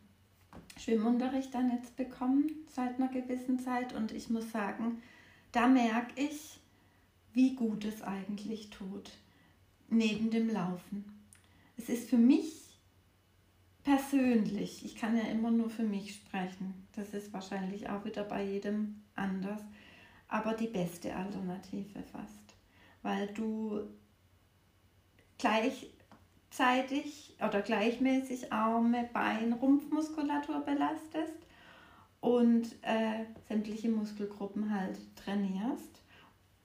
Schwimmunterricht 0.83 1.55
dann 1.55 1.71
jetzt 1.71 1.97
bekommen 1.97 2.51
seit 2.67 2.97
einer 2.97 3.09
gewissen 3.09 3.59
Zeit 3.59 3.93
und 3.93 4.13
ich 4.13 4.31
muss 4.31 4.51
sagen, 4.51 5.01
da 5.53 5.69
merke 5.69 6.21
ich, 6.21 6.59
wie 7.33 7.55
gut 7.55 7.85
es 7.85 8.03
eigentlich 8.03 8.71
tut, 8.71 9.11
neben 9.89 10.31
dem 10.31 10.51
Laufen. 10.51 11.05
Es 11.77 11.89
ist 11.89 12.11
für 12.11 12.19
mich 12.19 12.79
persönlich, 13.85 14.85
ich 14.85 14.97
kann 14.97 15.17
ja 15.17 15.25
immer 15.25 15.51
nur 15.51 15.71
für 15.71 15.83
mich 15.85 16.15
sprechen, 16.15 16.87
das 16.95 17.15
ist 17.15 17.33
wahrscheinlich 17.33 17.89
auch 17.89 18.05
wieder 18.05 18.25
bei 18.25 18.45
jedem 18.45 19.03
anders, 19.15 19.61
aber 20.29 20.55
die 20.55 20.69
beste 20.69 21.15
Alternative 21.15 22.03
fast, 22.11 22.57
weil 23.03 23.29
du 23.29 23.81
gleichzeitig 26.53 27.35
oder 27.45 27.63
gleichmäßig 27.63 28.53
Arme, 28.53 29.09
Bein, 29.13 29.53
Rumpfmuskulatur 29.55 30.61
belastest 30.61 31.39
und 32.21 32.67
äh, 32.83 33.25
sämtliche 33.49 33.89
Muskelgruppen 33.89 34.73
halt 34.73 34.99
trainierst, 35.17 36.03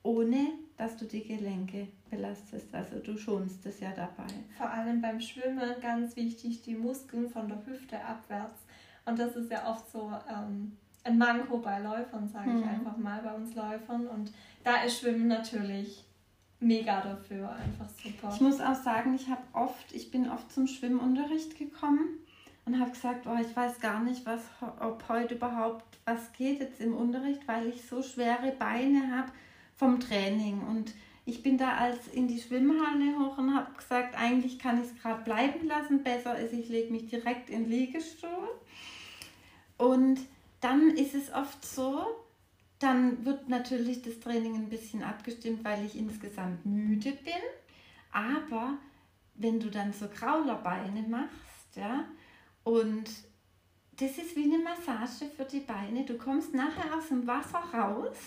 ohne 0.03 0.49
dass 0.77 0.97
du 0.97 1.05
die 1.05 1.23
Gelenke 1.23 1.87
belastest. 2.09 2.73
Also 2.73 2.99
du 2.99 3.17
schonst 3.17 3.65
es 3.65 3.79
ja 3.79 3.91
dabei. 3.91 4.31
Vor 4.57 4.69
allem 4.69 5.01
beim 5.01 5.19
Schwimmen 5.19 5.75
ganz 5.81 6.15
wichtig, 6.15 6.61
die 6.61 6.75
Muskeln 6.75 7.29
von 7.29 7.47
der 7.47 7.65
Hüfte 7.65 8.03
abwärts. 8.03 8.61
Und 9.05 9.17
das 9.17 9.35
ist 9.35 9.49
ja 9.49 9.69
oft 9.69 9.89
so 9.89 10.11
ähm, 10.29 10.77
ein 11.03 11.17
Manko 11.17 11.57
bei 11.57 11.79
Läufern, 11.79 12.27
sage 12.27 12.49
ich 12.49 12.65
mhm. 12.65 12.69
einfach 12.69 12.97
mal, 12.97 13.21
bei 13.21 13.33
uns 13.33 13.55
Läufern. 13.55 14.07
Und 14.07 14.31
da 14.63 14.83
ist 14.83 14.99
Schwimmen 14.99 15.27
natürlich 15.27 16.06
mega 16.59 17.01
dafür, 17.01 17.51
einfach 17.51 17.89
super. 17.89 18.31
Ich 18.33 18.41
muss 18.41 18.59
auch 18.59 18.75
sagen, 18.75 19.13
ich 19.15 19.29
habe 19.29 19.41
oft, 19.53 19.93
ich 19.93 20.11
bin 20.11 20.29
oft 20.29 20.51
zum 20.51 20.67
Schwimmunterricht 20.67 21.57
gekommen 21.57 22.19
und 22.65 22.79
habe 22.79 22.91
gesagt, 22.91 23.27
oh, 23.27 23.37
ich 23.39 23.55
weiß 23.55 23.79
gar 23.79 24.03
nicht, 24.03 24.25
was, 24.25 24.41
ob 24.79 25.07
heute 25.07 25.35
überhaupt 25.35 25.97
was 26.07 26.31
geht 26.33 26.61
jetzt 26.61 26.79
im 26.79 26.95
Unterricht, 26.95 27.41
weil 27.47 27.67
ich 27.67 27.85
so 27.85 28.01
schwere 28.01 28.53
Beine 28.57 29.11
habe 29.15 29.31
vom 29.75 29.99
Training. 29.99 30.61
Und 30.61 30.93
ich 31.25 31.43
bin 31.43 31.57
da 31.57 31.75
als 31.75 32.07
in 32.07 32.29
die 32.29 32.39
Schwimmhalle 32.39 33.19
hoch 33.19 33.37
und 33.37 33.53
habe 33.53 33.75
gesagt, 33.75 34.15
eigentlich 34.17 34.57
kann 34.57 34.81
ich 34.81 34.89
es 34.89 35.01
gerade 35.01 35.23
bleiben 35.23 35.67
lassen. 35.67 36.03
Besser 36.03 36.37
ist, 36.39 36.53
ich 36.53 36.69
lege 36.69 36.91
mich 36.91 37.07
direkt 37.07 37.49
in 37.49 37.63
den 37.63 37.71
Liegestuhl. 37.71 38.49
Und 39.77 40.21
dann 40.61 40.91
ist 40.91 41.13
es 41.13 41.31
oft 41.33 41.63
so, 41.65 42.05
dann 42.79 43.25
wird 43.25 43.49
natürlich 43.49 44.01
das 44.01 44.19
Training 44.19 44.55
ein 44.55 44.69
bisschen 44.69 45.03
abgestimmt, 45.03 45.63
weil 45.63 45.85
ich 45.85 45.97
insgesamt 45.97 46.65
müde 46.65 47.11
bin. 47.11 47.33
Aber 48.11 48.77
wenn 49.35 49.59
du 49.59 49.69
dann 49.69 49.93
so 49.93 50.07
Kraulerbeine 50.07 51.01
machst, 51.03 51.75
ja, 51.75 52.05
und 52.63 53.09
das 53.97 54.17
ist 54.17 54.35
wie 54.35 54.43
eine 54.43 54.59
Massage 54.59 55.25
für 55.35 55.45
die 55.45 55.61
Beine. 55.61 56.05
Du 56.05 56.17
kommst 56.17 56.53
nachher 56.53 56.95
aus 56.95 57.07
dem 57.07 57.25
Wasser 57.25 57.63
raus 57.73 58.17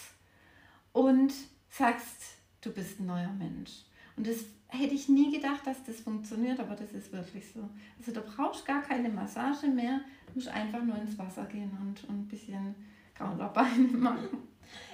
und 0.92 1.32
sagst, 1.68 2.36
du 2.60 2.72
bist 2.72 2.98
ein 2.98 3.06
neuer 3.06 3.32
Mensch. 3.32 3.70
Und 4.16 4.26
das 4.26 4.44
hätte 4.66 4.94
ich 4.94 5.08
nie 5.08 5.32
gedacht, 5.32 5.66
dass 5.66 5.84
das 5.84 6.00
funktioniert, 6.00 6.58
aber 6.58 6.74
das 6.74 6.92
ist 6.92 7.12
wirklich 7.12 7.44
so. 7.52 7.68
Also 7.98 8.12
da 8.12 8.20
brauchst 8.20 8.62
du 8.62 8.66
gar 8.66 8.82
keine 8.82 9.08
Massage 9.08 9.68
mehr, 9.68 10.00
du 10.26 10.34
musst 10.34 10.48
einfach 10.48 10.82
nur 10.82 10.96
ins 10.96 11.16
Wasser 11.18 11.44
gehen 11.44 11.70
und, 11.80 12.04
und 12.04 12.20
ein 12.20 12.28
bisschen 12.28 12.74
Kaulerbeine 13.20 13.88
machen. 13.98 14.48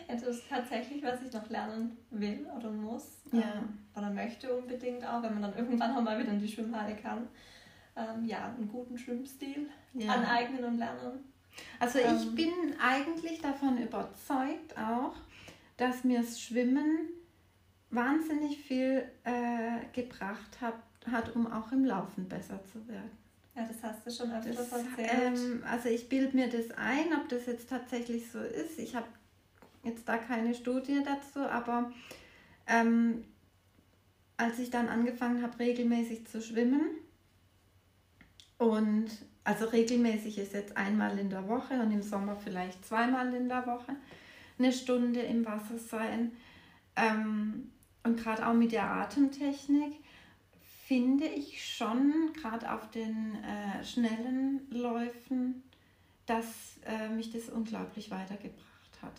Ja, 0.08 0.14
das 0.14 0.22
ist 0.22 0.48
tatsächlich, 0.48 1.02
was 1.02 1.22
ich 1.22 1.32
noch 1.32 1.48
lernen 1.48 1.96
will 2.10 2.46
oder 2.56 2.70
muss. 2.70 3.22
Ja. 3.32 3.40
Ähm, 3.40 3.78
oder 3.94 4.10
möchte 4.10 4.52
unbedingt 4.54 5.04
auch, 5.04 5.22
wenn 5.22 5.34
man 5.34 5.42
dann 5.42 5.56
irgendwann 5.56 5.96
auch 5.96 6.02
mal 6.02 6.18
wieder 6.18 6.32
in 6.32 6.40
die 6.40 6.48
Schwimmhalle 6.48 6.96
kann. 6.96 7.28
Ähm, 7.96 8.24
ja, 8.24 8.54
einen 8.56 8.68
guten 8.68 8.98
Schwimmstil 8.98 9.68
Ja. 9.94 10.12
aneignen 10.12 10.64
und 10.64 10.78
lernen. 10.78 11.24
Also 11.80 11.98
ich 11.98 12.04
Ähm. 12.04 12.34
bin 12.34 12.52
eigentlich 12.80 13.40
davon 13.40 13.78
überzeugt 13.78 14.76
auch, 14.78 15.14
dass 15.76 16.04
mir 16.04 16.20
das 16.20 16.40
Schwimmen 16.40 17.08
wahnsinnig 17.90 18.58
viel 18.58 19.04
äh, 19.24 19.86
gebracht 19.92 20.60
hat, 20.60 20.74
hat, 21.10 21.34
um 21.34 21.50
auch 21.50 21.72
im 21.72 21.84
Laufen 21.84 22.28
besser 22.28 22.62
zu 22.64 22.86
werden. 22.88 23.10
Ja, 23.56 23.66
das 23.66 23.82
hast 23.82 24.06
du 24.06 24.10
schon 24.10 24.32
öfter 24.32 24.52
Das, 24.52 24.70
erzählt. 24.70 25.10
ähm, 25.10 25.64
also 25.66 25.88
ich 25.88 26.08
bilde 26.10 26.36
mir 26.36 26.48
das 26.48 26.70
ein, 26.76 27.14
ob 27.14 27.28
das 27.30 27.46
jetzt 27.46 27.70
tatsächlich 27.70 28.30
so 28.30 28.38
ist. 28.38 28.78
Ich 28.78 28.94
habe 28.94 29.06
jetzt 29.82 30.06
da 30.06 30.18
keine 30.18 30.54
Studie 30.54 31.02
dazu, 31.02 31.40
aber 31.40 31.90
ähm, 32.66 33.24
als 34.36 34.58
ich 34.58 34.68
dann 34.68 34.88
angefangen 34.88 35.42
habe, 35.42 35.58
regelmäßig 35.58 36.26
zu 36.26 36.42
schwimmen 36.42 36.82
und 38.58 39.06
also 39.44 39.66
regelmäßig 39.66 40.38
ist 40.38 40.52
jetzt 40.52 40.76
einmal 40.76 41.18
in 41.18 41.30
der 41.30 41.48
Woche 41.48 41.74
und 41.80 41.92
im 41.92 42.02
Sommer 42.02 42.36
vielleicht 42.36 42.84
zweimal 42.84 43.32
in 43.32 43.48
der 43.48 43.66
Woche 43.66 43.94
eine 44.58 44.72
Stunde 44.72 45.20
im 45.20 45.46
Wasser 45.46 45.78
sein 45.78 46.32
ähm, 46.96 47.70
und 48.02 48.18
gerade 48.22 48.46
auch 48.46 48.54
mit 48.54 48.72
der 48.72 48.90
Atemtechnik 48.90 49.94
finde 50.86 51.26
ich 51.26 51.64
schon, 51.64 52.32
gerade 52.32 52.72
auf 52.72 52.90
den 52.90 53.36
äh, 53.42 53.84
schnellen 53.84 54.60
Läufen, 54.70 55.62
dass 56.26 56.78
äh, 56.86 57.08
mich 57.08 57.32
das 57.32 57.48
unglaublich 57.48 58.10
weitergebracht 58.10 59.02
hat. 59.02 59.12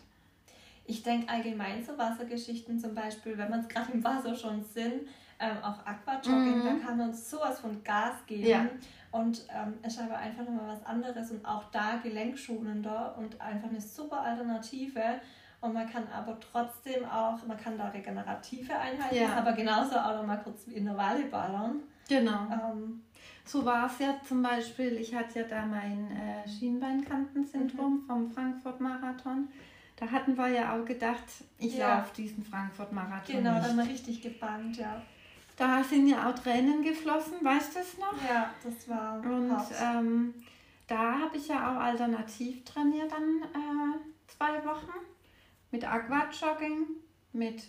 Ich 0.86 1.04
denke 1.04 1.28
allgemein 1.30 1.84
so 1.84 1.98
Wassergeschichten 1.98 2.80
zum 2.80 2.96
Beispiel, 2.96 3.38
wenn 3.38 3.50
man 3.50 3.60
es 3.60 3.68
gerade 3.68 3.92
im 3.92 4.02
Wasser 4.04 4.34
schon 4.34 4.64
sind, 4.64 5.08
ähm, 5.40 5.58
auch 5.62 5.86
Aquajogging, 5.86 6.60
Mhm. 6.60 6.64
da 6.66 6.88
kann 6.88 6.98
man 6.98 7.10
uns 7.10 7.30
sowas 7.30 7.60
von 7.60 7.84
Gas 7.84 8.26
geben. 8.26 8.48
Ja. 8.48 8.66
Und 9.12 9.46
ähm, 9.50 9.74
ist 9.86 10.00
aber 10.00 10.18
einfach 10.18 10.44
nochmal 10.44 10.68
was 10.76 10.86
anderes 10.86 11.32
und 11.32 11.46
auch 11.46 11.66
da 11.72 11.98
gelenkschonender 11.98 13.18
und 13.18 13.40
einfach 13.42 13.70
eine 13.70 13.82
super 13.82 14.22
Alternative. 14.22 15.22
Und 15.60 15.74
man 15.74 15.90
kann 15.90 16.08
aber 16.16 16.38
trotzdem 16.40 17.04
auch, 17.06 17.44
man 17.48 17.58
kann 17.58 17.78
da 17.78 17.90
regenerative 17.90 18.78
Einheiten, 18.78 19.16
Ja. 19.16 19.36
aber 19.38 19.54
genauso 19.54 19.96
auch 19.98 20.16
noch 20.16 20.26
mal 20.26 20.38
kurz 20.38 20.68
Intervalle 20.68 21.24
ballern. 21.26 21.82
Genau. 22.08 22.48
Ähm, 22.52 23.02
So 23.44 23.66
war 23.66 23.88
es 23.88 23.98
ja 24.00 24.16
zum 24.28 24.42
Beispiel, 24.44 24.94
ich 24.98 25.16
hatte 25.16 25.40
ja 25.40 25.46
da 25.48 25.66
mein 25.66 26.12
äh, 26.12 26.48
Schienbeinkantensyndrom 26.48 28.04
vom 28.06 28.30
Frankfurt-Marathon. 28.32 29.48
Da 29.96 30.12
hatten 30.12 30.38
wir 30.38 30.48
ja 30.50 30.76
auch 30.78 30.86
gedacht, 30.86 31.24
ich 31.58 31.78
Ja. 31.78 31.98
laufe 31.98 32.14
diesen 32.16 32.44
Frankfurt-Marathon 32.44 33.38
genau, 33.38 33.54
nicht. 33.56 33.68
dann 33.68 33.80
richtig 33.80 34.22
gebannt, 34.22 34.78
ja. 34.78 35.02
Da 35.56 35.84
sind 35.84 36.08
ja 36.08 36.30
auch 36.30 36.36
Tränen 36.36 36.84
geflossen, 36.84 37.34
weißt 37.42 37.76
du 37.76 37.80
es 37.80 37.98
noch? 37.98 38.14
Ja, 38.30 38.52
das 38.64 38.88
war 38.90 39.20
Und 39.22 39.58
ähm, 39.82 40.34
da 40.86 41.20
habe 41.20 41.36
ich 41.38 41.48
ja 41.48 41.72
auch 41.72 41.82
alternativ 41.82 42.64
trainiert 42.64 43.12
dann 43.12 43.42
äh, 43.54 43.98
zwei 44.28 44.64
Wochen. 44.66 44.92
Mit 45.72 45.84
Aquajogging, 45.84 46.88
mit 47.34 47.64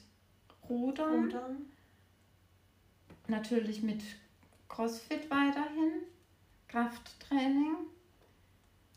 Rudern, 0.68 1.24
Rudern. 1.24 1.66
natürlich 3.26 3.82
mit 3.82 4.02
Crossfit 4.68 5.30
weiterhin, 5.30 6.02
Krafttraining. 6.68 7.76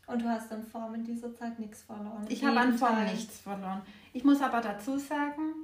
Und 0.06 0.22
du 0.22 0.28
hast 0.28 0.52
an 0.52 0.66
Form 0.66 0.94
in 0.94 1.04
dieser 1.04 1.34
Zeit 1.34 1.58
nichts 1.58 1.82
verloren. 1.82 2.26
Ich 2.28 2.44
habe 2.44 2.60
an 2.60 2.76
Form 2.76 2.96
Tag. 2.96 3.12
nichts 3.12 3.40
verloren. 3.40 3.82
Ich 4.12 4.24
muss 4.24 4.40
aber 4.40 4.60
dazu 4.60 4.98
sagen, 4.98 5.54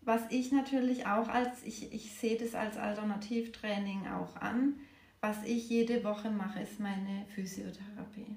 was 0.00 0.22
ich 0.30 0.52
natürlich 0.52 1.06
auch 1.06 1.28
als, 1.28 1.62
ich, 1.64 1.92
ich 1.92 2.12
sehe 2.14 2.38
das 2.38 2.54
als 2.54 2.76
Alternativtraining 2.76 4.06
auch 4.08 4.36
an, 4.36 4.76
was 5.20 5.42
ich 5.44 5.68
jede 5.68 6.04
Woche 6.04 6.30
mache, 6.30 6.60
ist 6.60 6.80
meine 6.80 7.26
Physiotherapie. 7.34 8.36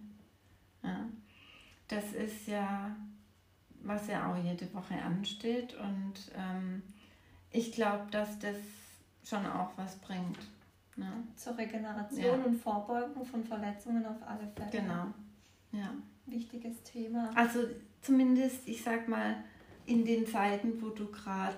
Ja. 0.84 1.08
Das 1.88 2.14
ist 2.14 2.48
ja, 2.48 2.96
was 3.84 4.08
ja 4.08 4.32
auch 4.32 4.38
jede 4.44 4.72
Woche 4.74 4.96
ansteht 5.02 5.74
und 5.76 6.14
ähm, 6.36 6.82
ich 7.52 7.72
glaube, 7.72 8.06
dass 8.12 8.38
das 8.40 8.56
schon 9.24 9.46
auch 9.46 9.72
was 9.76 9.96
bringt. 9.98 10.38
Ne? 10.96 11.12
Zur 11.36 11.58
Regeneration 11.58 12.24
Ja. 12.24 12.34
und 12.46 12.62
Vorbeugung 12.62 13.26
von 13.26 13.44
Verletzungen 13.44 14.06
auf 14.06 14.18
alle 14.28 14.48
Fälle. 14.56 14.70
Genau. 14.72 15.06
Ja. 15.72 15.94
Wichtiges 16.26 16.84
Thema. 16.84 17.32
Also 17.36 17.60
zumindest, 18.02 18.68
ich 18.68 18.84
sag 18.84 19.08
mal, 19.08 19.36
in 19.86 20.06
den 20.06 20.28
Zeiten, 20.28 20.82
wo 20.82 20.90
du 20.90 21.08
gerade 21.08 21.56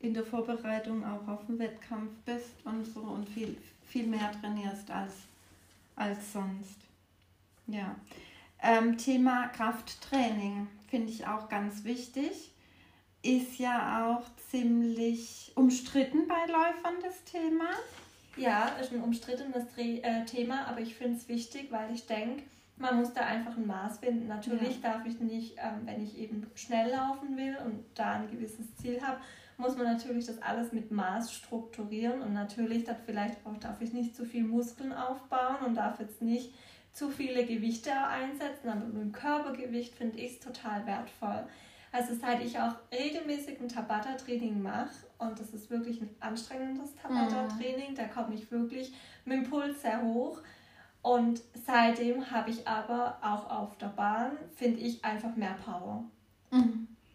in 0.00 0.12
der 0.14 0.24
Vorbereitung 0.24 1.04
auch 1.04 1.26
auf 1.28 1.46
den 1.46 1.58
Wettkampf 1.58 2.12
bist 2.24 2.54
und 2.64 2.84
so 2.84 3.00
und 3.00 3.28
viel, 3.28 3.56
viel 3.86 4.06
mehr 4.06 4.32
trainierst 4.40 4.90
als, 4.90 5.12
als 5.96 6.32
sonst. 6.32 6.76
Ja. 7.68 7.94
Ähm, 8.60 8.98
Thema 8.98 9.48
Krafttraining 9.48 10.66
finde 10.92 11.10
ich 11.10 11.26
auch 11.26 11.48
ganz 11.48 11.84
wichtig. 11.84 12.52
Ist 13.22 13.58
ja 13.58 14.04
auch 14.04 14.24
ziemlich 14.50 15.50
umstritten 15.54 16.28
bei 16.28 16.52
Läufern 16.52 17.00
das 17.02 17.24
Thema. 17.24 17.70
Ja, 18.36 18.68
ist 18.78 18.92
ein 18.92 19.02
umstrittenes 19.02 19.64
äh, 19.78 20.26
Thema, 20.26 20.66
aber 20.66 20.80
ich 20.80 20.94
finde 20.94 21.16
es 21.16 21.28
wichtig, 21.28 21.72
weil 21.72 21.94
ich 21.94 22.06
denke, 22.06 22.42
man 22.76 22.96
muss 22.96 23.14
da 23.14 23.22
einfach 23.22 23.56
ein 23.56 23.66
Maß 23.66 24.00
finden. 24.00 24.28
Natürlich 24.28 24.82
darf 24.82 25.06
ich 25.06 25.18
nicht, 25.18 25.56
ähm, 25.56 25.86
wenn 25.86 26.04
ich 26.04 26.18
eben 26.18 26.46
schnell 26.54 26.90
laufen 26.90 27.38
will 27.38 27.56
und 27.64 27.84
da 27.94 28.12
ein 28.12 28.30
gewisses 28.30 28.76
Ziel 28.76 29.00
habe, 29.00 29.18
muss 29.56 29.76
man 29.78 29.86
natürlich 29.86 30.26
das 30.26 30.42
alles 30.42 30.72
mit 30.72 30.90
Maß 30.90 31.32
strukturieren 31.32 32.20
und 32.20 32.34
natürlich 32.34 32.84
darf 32.84 32.98
vielleicht 33.06 33.38
auch 33.46 33.56
darf 33.56 33.80
ich 33.80 33.94
nicht 33.94 34.14
zu 34.14 34.26
viel 34.26 34.44
Muskeln 34.44 34.92
aufbauen 34.92 35.64
und 35.64 35.74
darf 35.74 36.00
jetzt 36.00 36.20
nicht 36.20 36.52
zu 36.92 37.08
viele 37.10 37.44
Gewichte 37.46 37.92
einsetzen, 37.92 38.68
aber 38.68 38.84
mit 38.86 39.02
dem 39.02 39.12
Körpergewicht 39.12 39.94
finde 39.94 40.18
ich 40.18 40.32
es 40.32 40.40
total 40.40 40.86
wertvoll. 40.86 41.44
Also 41.90 42.14
seit 42.14 42.42
ich 42.42 42.58
auch 42.58 42.74
regelmäßig 42.90 43.60
ein 43.60 43.68
Tabata-Training 43.68 44.62
mache 44.62 44.90
und 45.18 45.38
das 45.38 45.50
ist 45.50 45.70
wirklich 45.70 46.00
ein 46.00 46.10
anstrengendes 46.20 46.94
Tabata-Training, 46.96 47.94
da 47.94 48.04
komme 48.04 48.34
ich 48.34 48.50
wirklich 48.50 48.94
mit 49.24 49.38
dem 49.38 49.50
Puls 49.50 49.82
sehr 49.82 50.02
hoch 50.02 50.40
und 51.02 51.42
seitdem 51.66 52.30
habe 52.30 52.50
ich 52.50 52.66
aber 52.66 53.18
auch 53.20 53.50
auf 53.50 53.76
der 53.76 53.88
Bahn, 53.88 54.38
finde 54.54 54.80
ich, 54.80 55.04
einfach 55.04 55.34
mehr 55.36 55.56
Power. 55.64 56.04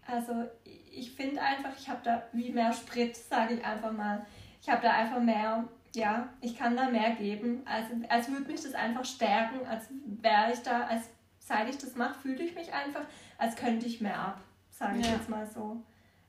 Also 0.06 0.46
ich 0.92 1.12
finde 1.12 1.42
einfach, 1.42 1.72
ich 1.78 1.90
habe 1.90 2.00
da 2.04 2.24
wie 2.34 2.52
mehr 2.52 2.74
Sprit, 2.74 3.16
sage 3.16 3.56
ich 3.56 3.66
einfach 3.66 3.92
mal. 3.92 4.26
Ich 4.62 4.70
habe 4.70 4.82
da 4.82 4.92
einfach 4.92 5.20
mehr, 5.20 5.64
ja, 5.98 6.30
ich 6.42 6.58
kann 6.58 6.76
da 6.78 6.90
mehr 6.90 7.12
geben. 7.16 7.62
Also 7.66 7.94
als 8.10 8.30
würde 8.32 8.46
mich 8.52 8.62
das 8.62 8.74
einfach 8.74 9.04
stärken, 9.06 9.66
als 9.68 9.86
wäre 10.06 10.54
ich 10.54 10.60
da, 10.60 10.84
als 10.88 11.10
seit 11.40 11.70
ich 11.70 11.78
das 11.78 11.96
mache, 11.96 12.20
fühle 12.20 12.44
ich 12.44 12.56
mich 12.56 12.72
einfach, 12.74 13.02
als 13.38 13.56
könnte 13.56 13.86
ich 13.86 14.00
mehr 14.02 14.18
ab, 14.20 14.42
sage 14.70 15.00
ich 15.00 15.06
Ja. 15.08 15.14
jetzt 15.14 15.30
mal 15.30 15.48
so. 15.48 15.82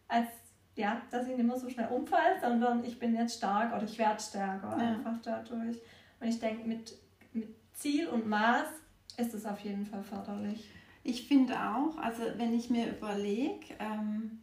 Als 0.08 0.28
ja, 0.76 1.02
dass 1.10 1.26
ich 1.26 1.36
nicht 1.36 1.44
mehr 1.46 1.58
so 1.58 1.68
schnell 1.68 1.88
umfalle, 1.88 2.40
sondern 2.40 2.84
ich 2.84 2.98
bin 3.00 3.14
jetzt 3.16 3.36
stark 3.38 3.74
oder 3.74 3.82
ich 3.82 3.98
werde 3.98 4.22
stärker 4.22 4.70
Ja. 4.70 4.76
einfach 4.76 5.18
dadurch. 5.22 5.76
Und 6.20 6.26
ich 6.28 6.38
denke, 6.38 6.66
mit, 6.68 6.94
mit 7.32 7.48
Ziel 7.74 8.06
und 8.08 8.26
Maß 8.28 8.68
ist 9.16 9.34
es 9.34 9.44
auf 9.44 9.58
jeden 9.60 9.84
Fall 9.86 10.02
förderlich. 10.04 10.70
Ich 11.02 11.26
finde 11.26 11.54
auch, 11.54 11.96
also 11.98 12.22
wenn 12.36 12.54
ich 12.54 12.70
mir 12.70 12.88
überlege, 12.90 13.74
ähm, 13.80 14.40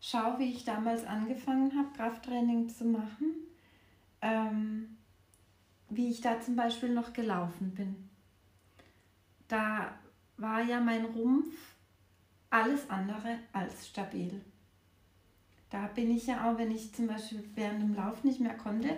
schau, 0.00 0.38
wie 0.38 0.50
ich 0.50 0.64
damals 0.64 1.06
angefangen 1.06 1.72
habe, 1.78 1.88
Krafttraining 1.96 2.68
zu 2.68 2.84
machen, 2.86 3.26
ähm, 4.24 4.96
wie 5.90 6.10
ich 6.10 6.20
da 6.22 6.40
zum 6.40 6.56
Beispiel 6.56 6.88
noch 6.88 7.12
gelaufen 7.12 7.72
bin. 7.74 8.08
Da 9.46 9.94
war 10.38 10.62
ja 10.62 10.80
mein 10.80 11.04
Rumpf 11.04 11.54
alles 12.50 12.88
andere 12.88 13.38
als 13.52 13.86
stabil. 13.86 14.40
Da 15.70 15.86
bin 15.88 16.10
ich 16.10 16.26
ja 16.26 16.50
auch, 16.50 16.58
wenn 16.58 16.70
ich 16.70 16.94
zum 16.94 17.06
Beispiel 17.06 17.44
während 17.54 17.82
dem 17.82 17.94
Lauf 17.94 18.24
nicht 18.24 18.40
mehr 18.40 18.56
konnte, 18.56 18.96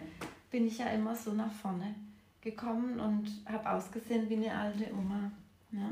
bin 0.50 0.66
ich 0.66 0.78
ja 0.78 0.86
immer 0.86 1.16
so 1.16 1.32
nach 1.32 1.52
vorne 1.52 1.94
gekommen 2.40 3.00
und 3.00 3.28
habe 3.50 3.68
ausgesehen 3.68 4.30
wie 4.30 4.36
eine 4.36 4.54
alte 4.54 4.92
Oma. 4.92 5.32
Ja? 5.72 5.90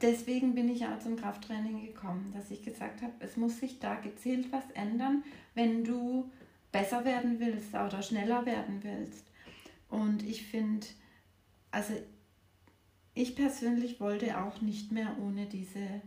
Deswegen 0.00 0.54
bin 0.54 0.68
ich 0.68 0.86
auch 0.86 1.00
zum 1.00 1.16
Krafttraining 1.16 1.84
gekommen, 1.84 2.32
dass 2.32 2.52
ich 2.52 2.62
gesagt 2.62 3.02
habe, 3.02 3.12
es 3.18 3.36
muss 3.36 3.58
sich 3.58 3.80
da 3.80 3.96
gezielt 3.96 4.52
was 4.52 4.70
ändern, 4.74 5.24
wenn 5.54 5.82
du 5.82 6.30
besser 6.72 7.04
werden 7.04 7.40
willst 7.40 7.74
oder 7.74 8.02
schneller 8.02 8.44
werden 8.46 8.82
willst. 8.82 9.24
Und 9.88 10.22
ich 10.22 10.46
finde, 10.46 10.86
also 11.70 11.94
ich 13.14 13.34
persönlich 13.34 14.00
wollte 14.00 14.38
auch 14.38 14.60
nicht 14.60 14.92
mehr 14.92 15.16
ohne 15.20 15.46
diese 15.46 16.02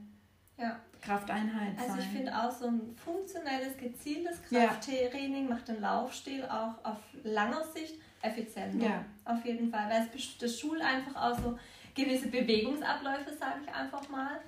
ja. 0.58 0.80
Krafteinheit 1.02 1.78
also 1.78 1.82
sein. 1.82 1.92
Also 1.92 2.02
ich 2.02 2.18
finde 2.18 2.38
auch 2.38 2.52
so 2.52 2.68
ein 2.68 2.96
funktionelles, 2.96 3.76
gezieltes 3.78 4.42
Krafttraining 4.44 5.48
ja. 5.48 5.56
macht 5.56 5.68
den 5.68 5.82
Laufstil 5.82 6.46
auch 6.46 6.84
auf 6.86 7.00
langer 7.24 7.64
Sicht 7.74 7.96
effizienter. 8.22 8.86
Ja. 8.86 9.06
Auf 9.26 9.44
jeden 9.46 9.72
Fall, 9.72 9.90
weil 9.90 10.08
es 10.16 10.38
das 10.38 10.60
schult 10.60 10.82
einfach 10.82 11.16
auch 11.16 11.38
so 11.38 11.58
gewisse 11.96 12.28
Bewegungsabläufe, 12.28 13.34
sage 13.38 13.62
ich 13.64 13.74
einfach 13.74 14.08
mal. 14.10 14.40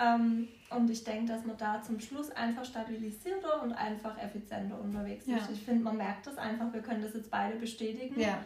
Ähm, 0.00 0.48
und 0.70 0.88
ich 0.88 1.04
denke, 1.04 1.32
dass 1.32 1.44
man 1.44 1.56
da 1.56 1.82
zum 1.82 2.00
Schluss 2.00 2.30
einfach 2.30 2.64
stabilisierter 2.64 3.62
und 3.62 3.72
einfach 3.72 4.16
effizienter 4.22 4.80
unterwegs 4.80 5.26
ist. 5.26 5.30
Ja. 5.30 5.48
Ich 5.52 5.62
finde, 5.62 5.82
man 5.82 5.96
merkt 5.96 6.26
das 6.26 6.38
einfach. 6.38 6.72
Wir 6.72 6.80
können 6.80 7.02
das 7.02 7.14
jetzt 7.14 7.30
beide 7.30 7.56
bestätigen. 7.56 8.18
Ja. 8.18 8.38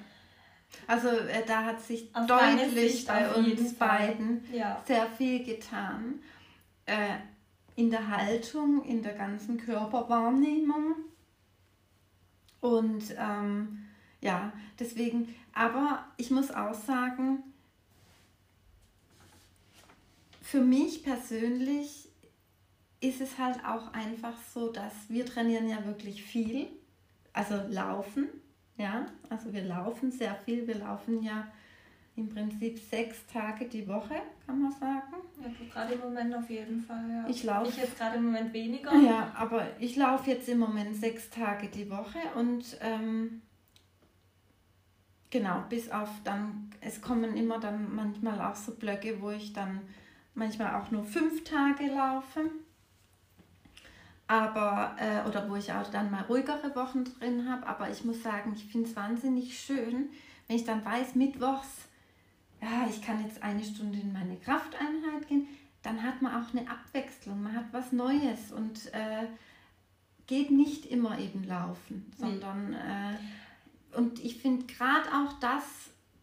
Also 0.86 1.08
äh, 1.08 1.44
da 1.46 1.64
hat 1.64 1.80
sich 1.80 2.08
auf 2.14 2.26
deutlich 2.26 3.06
bei 3.06 3.32
uns 3.32 3.74
beiden 3.74 4.44
ja. 4.52 4.82
sehr 4.86 5.06
viel 5.06 5.44
getan. 5.44 6.20
Äh, 6.86 7.16
in 7.76 7.90
der 7.90 8.08
Haltung, 8.08 8.84
in 8.84 9.02
der 9.02 9.14
ganzen 9.14 9.58
Körperwahrnehmung. 9.58 10.94
Und 12.60 13.14
ähm, 13.18 13.84
ja, 14.20 14.52
deswegen, 14.78 15.34
aber 15.52 16.06
ich 16.16 16.30
muss 16.30 16.50
auch 16.50 16.74
sagen, 16.74 17.42
für 20.44 20.60
mich 20.60 21.02
persönlich 21.02 22.10
ist 23.00 23.20
es 23.22 23.38
halt 23.38 23.64
auch 23.64 23.92
einfach 23.94 24.36
so, 24.52 24.70
dass 24.70 24.92
wir 25.08 25.24
trainieren 25.24 25.68
ja 25.68 25.84
wirklich 25.86 26.22
viel, 26.22 26.68
also 27.32 27.54
laufen, 27.70 28.28
ja, 28.76 29.06
also 29.30 29.52
wir 29.54 29.64
laufen 29.64 30.12
sehr 30.12 30.34
viel, 30.34 30.66
wir 30.66 30.76
laufen 30.76 31.22
ja 31.22 31.48
im 32.16 32.28
Prinzip 32.28 32.78
sechs 32.78 33.26
Tage 33.26 33.66
die 33.66 33.88
Woche, 33.88 34.14
kann 34.46 34.60
man 34.60 34.70
sagen. 34.70 35.14
Ja, 35.42 35.48
gerade 35.72 35.94
im 35.94 36.00
Moment 36.00 36.34
auf 36.34 36.48
jeden 36.48 36.80
Fall, 36.82 37.10
ja. 37.10 37.26
Ich 37.26 37.42
laufe. 37.42 37.70
Ich 37.70 37.78
jetzt 37.78 37.96
gerade 37.96 38.18
im 38.18 38.26
Moment 38.26 38.52
weniger. 38.52 38.94
Ja, 38.94 39.32
aber 39.34 39.66
ich 39.80 39.96
laufe 39.96 40.30
jetzt 40.30 40.48
im 40.48 40.58
Moment 40.58 40.94
sechs 40.94 41.30
Tage 41.30 41.68
die 41.68 41.90
Woche 41.90 42.18
und 42.36 42.76
ähm, 42.82 43.40
genau, 45.30 45.64
bis 45.70 45.90
auf 45.90 46.10
dann, 46.22 46.70
es 46.82 47.00
kommen 47.00 47.34
immer 47.34 47.58
dann 47.58 47.94
manchmal 47.94 48.40
auch 48.42 48.54
so 48.54 48.74
Blöcke, 48.74 49.20
wo 49.22 49.30
ich 49.30 49.54
dann 49.54 49.80
manchmal 50.34 50.80
auch 50.80 50.90
nur 50.90 51.04
fünf 51.04 51.44
Tage 51.44 51.86
laufe. 51.86 52.50
Aber, 54.26 54.96
äh, 54.98 55.28
oder 55.28 55.48
wo 55.50 55.56
ich 55.56 55.72
auch 55.72 55.90
dann 55.90 56.10
mal 56.10 56.22
ruhigere 56.22 56.74
Wochen 56.74 57.04
drin 57.04 57.48
habe. 57.48 57.66
Aber 57.66 57.90
ich 57.90 58.04
muss 58.04 58.22
sagen, 58.22 58.54
ich 58.56 58.64
finde 58.64 58.88
es 58.88 58.96
wahnsinnig 58.96 59.58
schön, 59.58 60.08
wenn 60.46 60.56
ich 60.56 60.64
dann 60.64 60.84
weiß, 60.84 61.14
mittwochs, 61.14 61.88
ja, 62.62 62.86
ich 62.88 63.02
kann 63.02 63.22
jetzt 63.24 63.42
eine 63.42 63.62
Stunde 63.62 63.98
in 63.98 64.12
meine 64.12 64.36
Krafteinheit 64.36 65.28
gehen, 65.28 65.46
dann 65.82 66.02
hat 66.02 66.22
man 66.22 66.42
auch 66.42 66.54
eine 66.54 66.68
Abwechslung, 66.68 67.42
man 67.42 67.54
hat 67.54 67.66
was 67.72 67.92
Neues 67.92 68.52
und 68.52 68.92
äh, 68.94 69.26
geht 70.26 70.50
nicht 70.50 70.86
immer 70.86 71.18
eben 71.18 71.44
laufen, 71.44 72.10
sondern 72.18 72.72
äh, 72.72 73.18
und 73.96 74.24
ich 74.24 74.38
finde 74.38 74.64
gerade 74.64 75.08
auch 75.10 75.38
das 75.40 75.62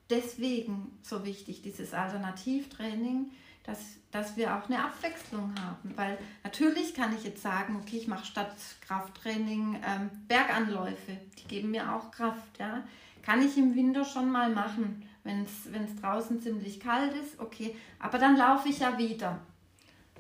deswegen 0.09 0.97
so 1.03 1.23
wichtig, 1.23 1.61
dieses 1.61 1.93
Alternativtraining, 1.93 3.31
dass, 3.63 3.79
dass 4.11 4.37
wir 4.37 4.55
auch 4.55 4.67
eine 4.67 4.83
Abwechslung 4.83 5.53
haben. 5.59 5.93
Weil 5.95 6.17
natürlich 6.43 6.93
kann 6.93 7.15
ich 7.15 7.23
jetzt 7.23 7.41
sagen, 7.41 7.77
okay, 7.81 7.97
ich 7.97 8.07
mache 8.07 8.25
statt 8.25 8.55
Krafttraining 8.81 9.81
ähm, 9.85 10.09
Berganläufe, 10.27 11.17
die 11.37 11.47
geben 11.47 11.71
mir 11.71 11.93
auch 11.93 12.11
Kraft. 12.11 12.59
Ja? 12.59 12.83
Kann 13.21 13.41
ich 13.41 13.57
im 13.57 13.75
Winter 13.75 14.05
schon 14.05 14.31
mal 14.31 14.49
machen, 14.49 15.07
wenn 15.23 15.43
es 15.43 16.01
draußen 16.01 16.41
ziemlich 16.41 16.79
kalt 16.79 17.13
ist, 17.13 17.39
okay, 17.39 17.75
aber 17.99 18.17
dann 18.17 18.35
laufe 18.35 18.69
ich 18.69 18.79
ja 18.79 18.97
wieder. 18.97 19.39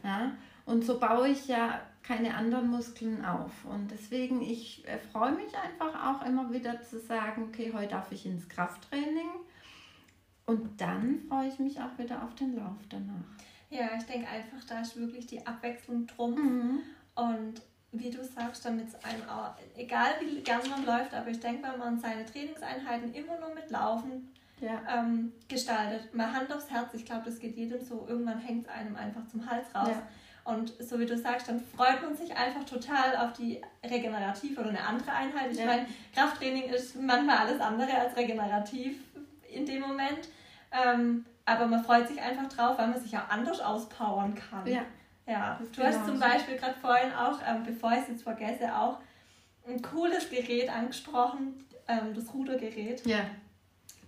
Ja? 0.03 0.33
Und 0.65 0.85
so 0.85 0.99
baue 0.99 1.29
ich 1.29 1.47
ja 1.47 1.81
keine 2.03 2.35
anderen 2.35 2.69
Muskeln 2.69 3.23
auf. 3.25 3.51
Und 3.65 3.89
deswegen, 3.91 4.41
ich 4.41 4.87
äh, 4.87 4.97
freue 5.11 5.33
mich 5.33 5.53
einfach 5.55 6.15
auch 6.15 6.25
immer 6.25 6.51
wieder 6.51 6.81
zu 6.81 6.99
sagen, 6.99 7.43
okay, 7.49 7.71
heute 7.73 7.89
darf 7.89 8.11
ich 8.11 8.25
ins 8.25 8.49
Krafttraining 8.49 9.29
und 10.45 10.79
dann 10.79 11.19
freue 11.27 11.47
ich 11.47 11.59
mich 11.59 11.79
auch 11.79 11.97
wieder 11.97 12.23
auf 12.23 12.35
den 12.35 12.55
Lauf 12.55 12.77
danach. 12.89 13.23
Ja, 13.69 13.89
ich 13.97 14.03
denke 14.03 14.27
einfach, 14.27 14.63
da 14.67 14.81
ist 14.81 14.97
wirklich 14.97 15.25
die 15.25 15.45
Abwechslung 15.45 16.05
drum. 16.07 16.33
Mhm. 16.35 16.79
Und 17.15 17.61
wie 17.93 18.09
du 18.09 18.23
sagst, 18.23 18.65
damit 18.65 18.87
es 18.87 18.95
einem 19.03 19.27
auch, 19.29 19.53
egal 19.75 20.13
wie 20.21 20.41
gern 20.41 20.61
man 20.69 20.85
läuft, 20.85 21.13
aber 21.13 21.29
ich 21.29 21.39
denke, 21.39 21.67
wenn 21.67 21.79
man 21.79 21.99
seine 21.99 22.25
Trainingseinheiten 22.25 23.13
immer 23.13 23.39
nur 23.39 23.53
mit 23.53 23.69
Laufen 23.69 24.33
ja. 24.59 24.81
ähm, 24.89 25.33
gestaltet, 25.47 26.13
mal 26.13 26.33
Hand 26.33 26.53
aufs 26.53 26.69
Herz, 26.69 26.93
ich 26.93 27.05
glaube, 27.05 27.23
das 27.25 27.39
geht 27.39 27.55
jedem 27.55 27.83
so, 27.83 28.05
irgendwann 28.07 28.39
hängt 28.39 28.67
es 28.67 28.71
einem 28.71 28.95
einfach 28.95 29.27
zum 29.27 29.49
Hals 29.49 29.73
raus. 29.75 29.89
Ja. 29.89 30.07
Und 30.43 30.73
so 30.79 30.99
wie 30.99 31.05
du 31.05 31.17
sagst, 31.17 31.49
dann 31.49 31.59
freut 31.59 32.01
man 32.01 32.15
sich 32.15 32.35
einfach 32.35 32.63
total 32.63 33.15
auf 33.17 33.33
die 33.33 33.61
regenerative 33.85 34.59
oder 34.59 34.69
eine 34.69 34.83
andere 34.83 35.11
Einheit. 35.11 35.51
Ich 35.51 35.59
ja. 35.59 35.65
meine, 35.65 35.85
Krafttraining 36.13 36.63
ist 36.63 36.99
manchmal 36.99 37.37
alles 37.37 37.61
andere 37.61 37.93
als 37.93 38.17
regenerativ 38.17 38.97
in 39.51 39.65
dem 39.65 39.81
Moment. 39.81 40.29
Ähm, 40.71 41.25
aber 41.45 41.65
man 41.67 41.83
freut 41.83 42.07
sich 42.07 42.21
einfach 42.21 42.47
drauf, 42.47 42.77
weil 42.77 42.87
man 42.87 42.99
sich 42.99 43.15
auch 43.17 43.29
anders 43.29 43.59
auspowern 43.59 44.35
kann. 44.35 44.65
Ja. 44.65 44.83
Ja, 45.27 45.59
du 45.75 45.83
hast 45.83 46.05
zum 46.05 46.19
Beispiel 46.19 46.57
gerade 46.57 46.73
vorhin 46.81 47.13
auch, 47.13 47.39
ähm, 47.47 47.63
bevor 47.63 47.91
ich 47.93 47.99
es 47.99 48.07
jetzt 48.07 48.23
vergesse, 48.23 48.75
auch 48.75 48.97
ein 49.67 49.81
cooles 49.81 50.29
Gerät 50.29 50.69
angesprochen, 50.69 51.63
ähm, 51.87 52.13
das 52.13 52.33
Rudergerät. 52.33 53.05
Ja. 53.05 53.19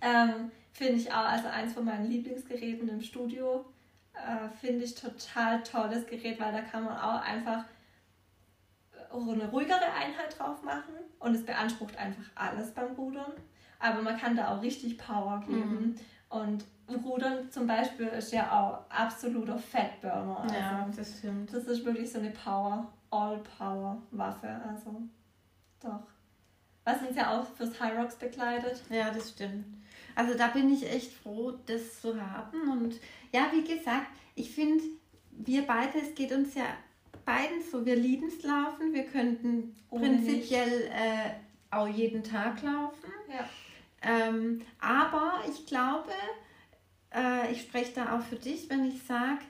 Ähm, 0.00 0.50
Finde 0.72 0.94
ich 0.94 1.12
auch, 1.12 1.24
also 1.24 1.48
eins 1.48 1.72
von 1.72 1.84
meinen 1.84 2.10
Lieblingsgeräten 2.10 2.88
im 2.88 3.00
Studio. 3.00 3.64
Äh, 4.12 4.48
Finde 4.60 4.84
ich 4.84 4.96
total 4.96 5.62
tolles 5.62 6.06
Gerät, 6.06 6.40
weil 6.40 6.52
da 6.52 6.62
kann 6.62 6.84
man 6.84 6.98
auch 6.98 7.22
einfach 7.22 7.64
eine 9.12 9.48
ruhigere 9.48 9.92
Einheit 9.96 10.36
drauf 10.36 10.62
machen 10.62 10.94
und 11.20 11.34
es 11.34 11.44
beansprucht 11.44 11.96
einfach 11.96 12.24
alles 12.34 12.72
beim 12.72 12.92
Rudern. 12.94 13.32
Aber 13.78 14.02
man 14.02 14.16
kann 14.16 14.36
da 14.36 14.54
auch 14.54 14.62
richtig 14.62 14.98
Power 14.98 15.42
geben. 15.46 15.70
Mhm. 15.70 15.96
Und 16.28 16.64
Rudern 17.04 17.50
zum 17.50 17.66
Beispiel 17.66 18.06
ist 18.08 18.32
ja 18.32 18.50
auch 18.50 18.90
absoluter 18.90 19.58
Fatburner. 19.58 20.40
Also 20.40 20.54
ja, 20.54 20.88
das 20.94 21.18
stimmt. 21.18 21.52
Das 21.52 21.64
ist 21.64 21.84
wirklich 21.84 22.10
so 22.10 22.18
eine 22.18 22.30
Power, 22.30 22.92
All-Power-Waffe. 23.10 24.60
Also 24.68 25.02
doch. 25.80 26.02
Was 26.84 27.00
uns 27.02 27.16
ja 27.16 27.38
auch 27.38 27.46
fürs 27.46 27.80
High 27.80 27.98
Rocks 27.98 28.16
begleitet. 28.16 28.82
Ja, 28.90 29.10
das 29.10 29.30
stimmt. 29.30 29.64
Also 30.14 30.36
da 30.36 30.48
bin 30.48 30.72
ich 30.72 30.90
echt 30.90 31.12
froh, 31.12 31.52
das 31.66 32.00
zu 32.00 32.20
haben. 32.20 32.68
Und 32.70 32.94
ja, 33.32 33.50
wie 33.52 33.64
gesagt, 33.64 34.08
ich 34.34 34.50
finde, 34.54 34.84
wir 35.30 35.66
beide, 35.66 35.98
es 35.98 36.14
geht 36.14 36.32
uns 36.32 36.54
ja 36.54 36.64
beiden 37.24 37.62
so, 37.62 37.84
wir 37.84 37.96
lieben 37.96 38.28
es 38.28 38.42
laufen. 38.42 38.92
Wir 38.92 39.04
könnten 39.04 39.74
Ohne 39.90 40.08
prinzipiell 40.08 40.90
äh, 40.92 41.30
auch 41.70 41.88
jeden 41.88 42.22
Tag 42.22 42.62
laufen. 42.62 43.10
Ja. 43.28 43.48
Ähm, 44.04 44.60
aber 44.80 45.32
ich 45.48 45.66
glaube, 45.66 46.12
äh, 47.12 47.50
ich 47.52 47.62
spreche 47.62 47.94
da 47.94 48.16
auch 48.16 48.22
für 48.22 48.36
dich, 48.36 48.68
wenn 48.68 48.84
ich 48.84 49.02
sage, 49.02 49.40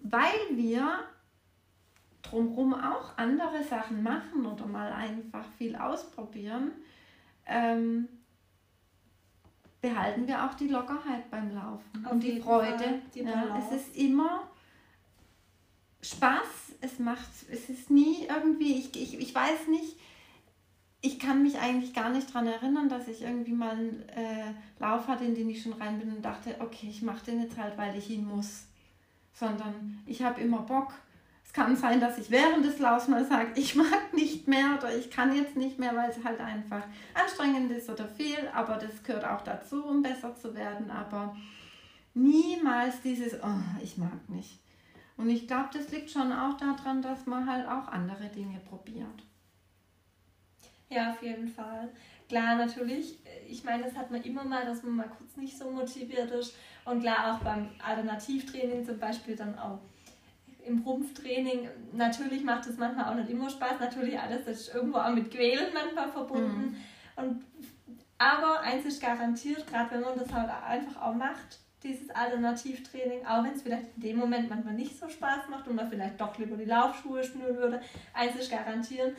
weil 0.00 0.34
wir 0.50 1.04
drumherum 2.22 2.74
auch 2.74 3.16
andere 3.16 3.62
Sachen 3.62 4.02
machen 4.02 4.46
oder 4.46 4.66
mal 4.66 4.92
einfach 4.92 5.44
viel 5.58 5.76
ausprobieren, 5.76 6.72
ähm, 7.46 8.08
behalten 9.80 10.26
wir 10.26 10.44
auch 10.44 10.54
die 10.54 10.68
Lockerheit 10.68 11.30
beim 11.30 11.54
Laufen 11.54 12.04
Auf 12.04 12.12
und 12.12 12.20
die 12.22 12.40
Freude. 12.40 13.00
Die 13.14 13.20
ja, 13.20 13.58
es 13.58 13.80
ist 13.80 13.96
immer 13.96 14.48
Spaß, 16.02 16.74
es 16.80 16.98
macht, 16.98 17.28
es 17.50 17.68
ist 17.68 17.90
nie 17.90 18.26
irgendwie, 18.26 18.78
ich, 18.78 18.94
ich, 19.00 19.18
ich 19.18 19.34
weiß 19.34 19.68
nicht, 19.68 19.96
ich 21.02 21.18
kann 21.18 21.42
mich 21.42 21.58
eigentlich 21.58 21.94
gar 21.94 22.10
nicht 22.10 22.28
daran 22.30 22.46
erinnern, 22.46 22.88
dass 22.88 23.08
ich 23.08 23.22
irgendwie 23.22 23.52
mal 23.52 23.70
einen 23.70 24.08
äh, 24.10 24.52
Lauf 24.78 25.08
hatte, 25.08 25.24
in 25.24 25.34
den 25.34 25.48
ich 25.48 25.62
schon 25.62 25.72
rein 25.74 25.98
bin 25.98 26.12
und 26.12 26.22
dachte, 26.22 26.56
okay, 26.60 26.88
ich 26.90 27.02
mache 27.02 27.24
den 27.24 27.40
jetzt 27.42 27.56
halt, 27.56 27.78
weil 27.78 27.96
ich 27.96 28.10
ihn 28.10 28.26
muss. 28.26 28.66
Sondern 29.32 30.02
ich 30.06 30.22
habe 30.22 30.40
immer 30.40 30.58
Bock. 30.62 30.92
Es 31.44 31.54
kann 31.54 31.74
sein, 31.74 32.00
dass 32.00 32.18
ich 32.18 32.30
während 32.30 32.64
des 32.64 32.78
Laufs 32.78 33.08
mal 33.08 33.24
sage, 33.24 33.52
ich 33.54 33.74
mag 33.74 34.12
nicht 34.12 34.46
mehr 34.46 34.76
oder 34.76 34.94
ich 34.94 35.10
kann 35.10 35.34
jetzt 35.34 35.56
nicht 35.56 35.78
mehr, 35.78 35.96
weil 35.96 36.10
es 36.10 36.22
halt 36.22 36.38
einfach 36.38 36.82
anstrengend 37.14 37.72
ist 37.72 37.88
oder 37.88 38.06
viel. 38.06 38.48
Aber 38.54 38.76
das 38.76 39.02
gehört 39.02 39.24
auch 39.24 39.40
dazu, 39.40 39.82
um 39.82 40.02
besser 40.02 40.36
zu 40.36 40.54
werden. 40.54 40.90
Aber 40.90 41.34
niemals 42.12 43.00
dieses, 43.00 43.34
oh, 43.42 43.82
ich 43.82 43.96
mag 43.96 44.28
nicht. 44.28 44.60
Und 45.16 45.30
ich 45.30 45.48
glaube, 45.48 45.70
das 45.72 45.90
liegt 45.90 46.10
schon 46.10 46.32
auch 46.32 46.56
daran, 46.58 47.00
dass 47.00 47.26
man 47.26 47.50
halt 47.50 47.66
auch 47.66 47.88
andere 47.88 48.28
Dinge 48.28 48.60
probiert. 48.60 49.24
Ja, 50.90 51.10
auf 51.10 51.22
jeden 51.22 51.48
Fall. 51.48 51.88
Klar, 52.28 52.56
natürlich, 52.56 53.18
ich 53.48 53.64
meine, 53.64 53.84
das 53.84 53.96
hat 53.96 54.10
man 54.10 54.22
immer 54.22 54.44
mal, 54.44 54.64
dass 54.64 54.82
man 54.82 54.96
mal 54.96 55.08
kurz 55.08 55.36
nicht 55.36 55.56
so 55.56 55.70
motiviert 55.70 56.30
ist. 56.32 56.54
Und 56.84 57.00
klar, 57.00 57.34
auch 57.34 57.44
beim 57.44 57.70
Alternativtraining 57.84 58.84
zum 58.84 58.98
Beispiel 58.98 59.36
dann 59.36 59.56
auch 59.58 59.78
im 60.66 60.80
Rumpftraining, 60.80 61.68
natürlich 61.92 62.44
macht 62.44 62.66
es 62.66 62.76
manchmal 62.76 63.10
auch 63.10 63.14
nicht 63.14 63.30
immer 63.30 63.48
Spaß. 63.48 63.80
Natürlich 63.80 64.18
alles 64.18 64.46
ist 64.46 64.74
irgendwo 64.74 64.98
auch 64.98 65.12
mit 65.12 65.30
Quälen 65.30 65.72
manchmal 65.72 66.08
verbunden. 66.08 66.76
Mhm. 67.16 67.24
Und, 67.24 67.44
aber 68.18 68.60
eins 68.60 68.84
ist 68.84 69.00
garantiert, 69.00 69.66
gerade 69.66 69.92
wenn 69.92 70.02
man 70.02 70.18
das 70.18 70.32
halt 70.32 70.50
einfach 70.50 71.00
auch 71.00 71.14
macht, 71.14 71.58
dieses 71.82 72.10
Alternativtraining, 72.10 73.24
auch 73.26 73.42
wenn 73.42 73.52
es 73.52 73.62
vielleicht 73.62 73.86
in 73.96 74.02
dem 74.02 74.16
Moment 74.18 74.50
manchmal 74.50 74.74
nicht 74.74 74.98
so 74.98 75.08
Spaß 75.08 75.48
macht 75.48 75.66
und 75.66 75.76
man 75.76 75.88
vielleicht 75.88 76.20
doch 76.20 76.36
lieber 76.36 76.56
die 76.56 76.66
Laufschuhe 76.66 77.24
schnüren 77.24 77.56
würde. 77.56 77.80
Eins 78.12 78.36
ist 78.36 78.50
garantieren, 78.50 79.16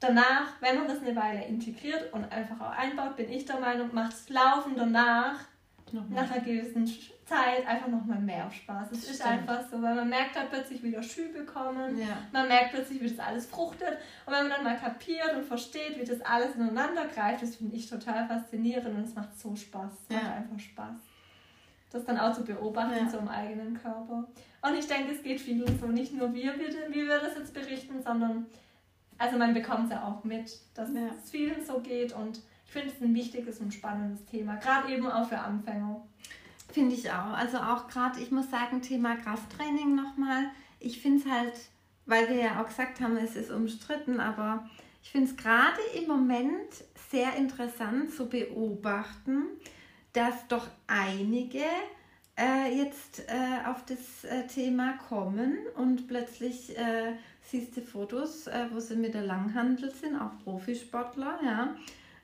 danach, 0.00 0.60
wenn 0.60 0.78
man 0.78 0.88
das 0.88 1.02
eine 1.02 1.14
Weile 1.14 1.44
integriert 1.44 2.12
und 2.12 2.30
einfach 2.32 2.60
auch 2.60 2.76
einbaut, 2.76 3.16
bin 3.16 3.30
ich 3.30 3.44
der 3.44 3.60
Meinung, 3.60 3.94
macht 3.94 4.12
das 4.12 4.28
Laufen 4.28 4.74
danach 4.76 5.38
nach 5.92 6.30
einer 6.30 6.40
gewissen 6.40 6.86
Zeit 7.26 7.66
einfach 7.66 7.88
nochmal 7.88 8.20
mehr 8.20 8.50
Spaß. 8.50 8.92
Es 8.92 9.10
ist 9.10 9.24
einfach 9.24 9.62
so, 9.68 9.80
weil 9.82 9.94
man 9.94 10.08
merkt 10.08 10.36
dann 10.36 10.48
plötzlich 10.48 10.82
wieder 10.82 11.02
Schübe 11.02 11.44
kommen, 11.44 11.98
ja. 11.98 12.18
man 12.32 12.48
merkt 12.48 12.72
plötzlich, 12.72 13.00
wie 13.00 13.08
das 13.08 13.18
alles 13.18 13.46
fruchtet 13.46 13.98
und 14.26 14.32
wenn 14.32 14.48
man 14.48 14.50
dann 14.50 14.64
mal 14.64 14.76
kapiert 14.76 15.34
und 15.34 15.44
versteht, 15.44 15.98
wie 15.98 16.04
das 16.04 16.20
alles 16.22 16.54
ineinander 16.54 17.06
greift, 17.06 17.42
das 17.42 17.56
finde 17.56 17.76
ich 17.76 17.88
total 17.88 18.26
faszinierend 18.26 18.86
und 18.86 19.04
es 19.04 19.14
macht 19.14 19.38
so 19.38 19.54
Spaß. 19.54 19.92
Es 20.08 20.14
ja. 20.14 20.22
macht 20.22 20.36
einfach 20.36 20.58
Spaß. 20.58 20.96
Das 21.90 22.04
dann 22.04 22.18
auch 22.18 22.32
zu 22.32 22.44
beobachten, 22.44 23.04
ja. 23.04 23.10
so 23.10 23.18
im 23.18 23.28
eigenen 23.28 23.74
Körper. 23.74 24.28
Und 24.62 24.74
ich 24.78 24.86
denke, 24.86 25.12
es 25.12 25.22
geht 25.22 25.40
vielen 25.40 25.78
so, 25.78 25.86
nicht 25.86 26.12
nur 26.12 26.32
wir, 26.32 26.54
wie 26.56 27.06
wir 27.08 27.18
das 27.18 27.36
jetzt 27.36 27.52
berichten, 27.52 28.00
sondern 28.00 28.46
also 29.20 29.36
man 29.36 29.52
bekommt 29.52 29.84
es 29.84 29.90
ja 29.90 30.02
auch 30.02 30.24
mit, 30.24 30.58
dass 30.74 30.88
es 30.88 31.30
vielen 31.30 31.62
so 31.64 31.80
geht 31.80 32.14
und 32.14 32.40
ich 32.64 32.72
finde 32.72 32.88
es 32.88 33.02
ein 33.02 33.14
wichtiges 33.14 33.60
und 33.60 33.74
spannendes 33.74 34.24
Thema, 34.24 34.56
gerade 34.56 34.90
eben 34.90 35.06
auch 35.06 35.28
für 35.28 35.38
Anfänger. 35.38 36.00
Finde 36.72 36.94
ich 36.94 37.10
auch. 37.10 37.34
Also 37.34 37.58
auch 37.58 37.86
gerade, 37.88 38.18
ich 38.18 38.30
muss 38.30 38.50
sagen, 38.50 38.80
Thema 38.80 39.16
Krafttraining 39.16 39.94
nochmal. 39.94 40.44
Ich 40.78 41.02
finde 41.02 41.22
es 41.22 41.30
halt, 41.30 41.52
weil 42.06 42.30
wir 42.30 42.36
ja 42.36 42.62
auch 42.62 42.66
gesagt 42.66 43.00
haben, 43.00 43.16
es 43.18 43.36
ist 43.36 43.50
umstritten, 43.50 44.20
aber 44.20 44.66
ich 45.02 45.10
finde 45.10 45.30
es 45.30 45.36
gerade 45.36 45.80
im 46.00 46.08
Moment 46.08 46.84
sehr 47.10 47.36
interessant 47.36 48.14
zu 48.14 48.26
beobachten, 48.26 49.42
dass 50.14 50.48
doch 50.48 50.68
einige 50.86 51.64
äh, 52.38 52.74
jetzt 52.74 53.28
äh, 53.28 53.68
auf 53.68 53.84
das 53.84 54.24
äh, 54.24 54.46
Thema 54.46 54.94
kommen 55.08 55.58
und 55.76 56.08
plötzlich 56.08 56.78
äh, 56.78 57.12
siehst 57.50 57.76
du 57.76 57.82
Fotos, 57.82 58.46
äh, 58.46 58.66
wo 58.72 58.80
sie 58.80 58.96
mit 58.96 59.14
der 59.14 59.22
Langhandel 59.22 59.90
sind, 59.92 60.16
auch 60.16 60.32
Profisportler, 60.44 61.38
ja, 61.44 61.74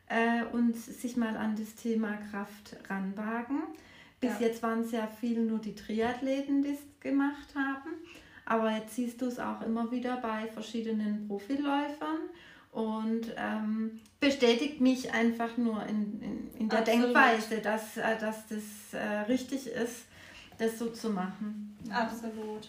äh, 0.09 0.45
und 0.53 0.77
sich 0.77 1.17
mal 1.17 1.37
an 1.37 1.57
das 1.57 1.75
Thema 1.75 2.17
Kraft 2.31 2.77
ranwagen. 2.89 3.63
Bis 4.21 4.41
ja. 4.41 4.47
jetzt 4.47 4.63
waren 4.63 4.81
es 4.81 4.93
ja 4.93 5.07
viel 5.07 5.41
nur 5.41 5.59
die 5.59 5.75
Triathleten, 5.75 6.63
die 6.63 6.71
es 6.71 6.81
gemacht 7.01 7.55
haben. 7.55 7.91
Aber 8.45 8.71
jetzt 8.71 8.95
siehst 8.95 9.21
du 9.21 9.27
es 9.27 9.39
auch 9.41 9.61
immer 9.63 9.91
wieder 9.91 10.19
bei 10.19 10.47
verschiedenen 10.47 11.27
Profiläufern 11.27 12.21
und 12.71 13.35
ähm, 13.37 14.01
bestätigt 14.21 14.81
mich 14.81 15.13
einfach 15.13 15.57
nur 15.57 15.85
in, 15.87 16.23
in, 16.23 16.51
in 16.59 16.69
der 16.69 16.81
Absolut. 16.81 17.05
Denkweise, 17.05 17.59
dass, 17.59 17.97
äh, 17.97 18.19
dass 18.21 18.47
das 18.47 18.63
äh, 18.93 19.21
richtig 19.29 19.67
ist, 19.67 20.05
das 20.59 20.79
so 20.79 20.91
zu 20.91 21.11
machen. 21.11 21.77
Absolut. 21.91 22.69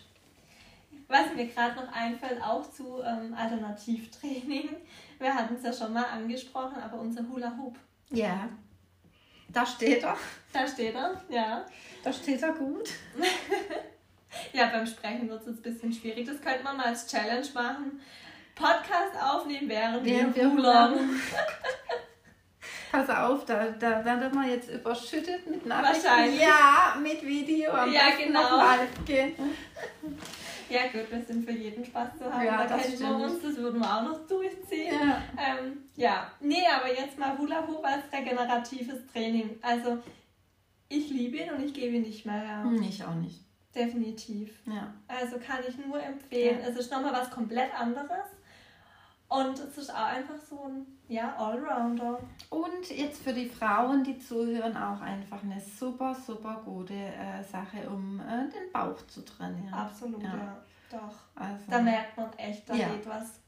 Was 1.08 1.34
mir 1.34 1.48
gerade 1.48 1.76
noch 1.76 1.92
einfällt, 1.94 2.42
auch 2.42 2.70
zu 2.70 3.02
ähm, 3.02 3.34
Alternativtraining. 3.34 4.70
Wir 5.20 5.34
hatten 5.34 5.56
es 5.56 5.64
ja 5.64 5.74
schon 5.74 5.94
mal 5.94 6.06
angesprochen, 6.06 6.78
aber 6.82 7.00
unser 7.00 7.28
Hula 7.28 7.56
Hoop. 7.58 7.78
Ja. 8.10 8.50
Da 9.50 9.66
steht 9.66 10.04
er. 10.04 10.18
Da 10.52 10.68
steht 10.68 10.94
er, 10.94 11.22
ja. 11.30 11.66
Da 12.04 12.12
steht 12.14 12.42
er 12.44 12.52
gut. 12.52 12.90
ja, 14.54 14.68
beim 14.68 14.86
Sprechen 14.86 15.30
wird 15.30 15.42
es 15.42 15.48
ein 15.48 15.62
bisschen 15.62 15.94
schwierig. 15.94 16.28
Das 16.28 16.42
könnte 16.42 16.64
man 16.64 16.78
mal 16.78 16.88
als 16.88 17.08
Challenge 17.08 17.48
machen. 17.54 18.02
Podcast 18.54 19.16
aufnehmen, 19.22 19.70
während, 19.70 20.04
während 20.04 20.36
wir 20.36 20.52
Hula 20.52 20.94
Pass 22.92 23.10
auf, 23.10 23.46
da, 23.46 23.68
da 23.72 24.04
werden 24.04 24.34
wir 24.34 24.50
jetzt 24.50 24.70
überschüttet 24.70 25.46
mit 25.48 25.66
Nachrichten. 25.66 26.06
Wahrscheinlich. 26.06 26.42
Ja, 26.42 26.96
mit 27.02 27.22
Video. 27.22 27.72
Am 27.72 27.92
ja, 27.92 28.10
genau. 28.18 28.60
Ja 30.70 30.84
gut, 30.92 31.10
wir 31.10 31.22
sind 31.22 31.46
für 31.46 31.52
jeden 31.52 31.86
Spaß 31.86 32.18
zu 32.18 32.26
haben. 32.26 32.46
Ja, 32.46 32.66
da 32.66 32.78
kennen 32.78 33.00
wir 33.00 33.26
uns, 33.26 33.42
das 33.42 33.56
würden 33.58 33.80
wir 33.80 33.98
auch 33.98 34.04
noch 34.04 34.28
durchziehen. 34.28 34.94
Ja. 34.94 35.22
Ähm, 35.38 35.78
ja, 35.96 36.32
nee, 36.40 36.64
aber 36.76 36.90
jetzt 36.90 37.18
mal 37.18 37.38
Hula 37.38 37.66
Hoop 37.68 37.86
als 37.86 38.12
regeneratives 38.12 39.06
Training. 39.12 39.58
Also 39.62 39.98
ich 40.90 41.10
liebe 41.10 41.38
ihn 41.38 41.52
und 41.52 41.64
ich 41.64 41.74
gebe 41.74 41.96
ihn 41.96 42.04
nicht 42.04 42.26
mehr 42.26 42.40
her. 42.40 42.64
Hm, 42.64 42.82
ich 42.82 43.04
auch 43.04 43.16
nicht. 43.16 43.42
Definitiv. 43.74 44.52
Ja. 44.66 44.94
Also 45.08 45.38
kann 45.38 45.60
ich 45.68 45.78
nur 45.78 46.02
empfehlen. 46.02 46.60
Ja. 46.62 46.68
Es 46.68 46.76
ist 46.76 46.92
nochmal 46.92 47.14
was 47.14 47.30
komplett 47.30 47.74
anderes. 47.80 48.26
Und 49.30 49.60
es 49.60 49.78
ist 49.78 49.94
auch 49.94 50.06
einfach 50.06 50.40
so 50.50 50.64
ein 50.64 50.86
ja, 51.10 51.36
Allrounder. 51.36 52.20
Und 52.50 52.90
jetzt 52.90 53.22
für 53.22 53.34
die 53.34 53.48
Frauen, 53.48 54.04
die 54.04 54.18
zuhören, 54.20 54.78
auch 54.78 55.02
einfach 55.02 55.44
eine 55.44 55.60
super, 55.60 56.16
super 56.16 56.62
gute 56.64 56.94
äh, 56.94 57.44
Sache, 57.44 57.90
um 57.90 58.22
äh, 58.22 58.50
den 58.50 58.72
Bauch 58.72 59.06
zu 59.08 59.26
trainieren. 59.26 59.74
Absolut, 59.74 60.24
ja. 60.24 60.30
ja. 60.30 60.58
Doch. 60.90 61.16
Also, 61.36 61.64
da 61.70 61.82
merkt 61.82 62.16
man 62.16 62.32
echt, 62.38 62.70
da 62.70 62.74
ja. 62.74 62.88
geht 62.88 63.06
was. 63.06 63.42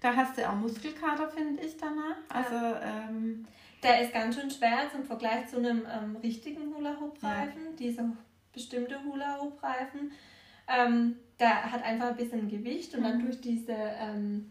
Da 0.00 0.14
hast 0.14 0.36
du 0.36 0.46
auch 0.46 0.54
Muskelkater, 0.54 1.28
finde 1.28 1.62
ich, 1.62 1.78
danach. 1.78 2.16
Also, 2.28 2.54
ja. 2.54 2.80
ähm, 3.08 3.46
der 3.82 4.02
ist 4.02 4.12
ganz 4.12 4.36
schön 4.36 4.50
schwer 4.50 4.80
im 4.94 5.04
Vergleich 5.04 5.48
zu 5.48 5.56
einem 5.56 5.86
ähm, 5.90 6.16
richtigen 6.16 6.74
Hula-Hoop-Reifen. 6.74 7.64
Ja. 7.64 7.76
Diese 7.78 8.04
bestimmte 8.52 9.02
Hula-Hoop-Reifen. 9.02 10.12
Ähm, 10.68 11.16
der 11.40 11.72
hat 11.72 11.82
einfach 11.82 12.08
ein 12.08 12.16
bisschen 12.16 12.48
Gewicht 12.48 12.94
und 12.94 13.00
mhm. 13.00 13.04
dann 13.04 13.24
durch 13.24 13.40
diese 13.40 13.72
ähm, 13.72 14.50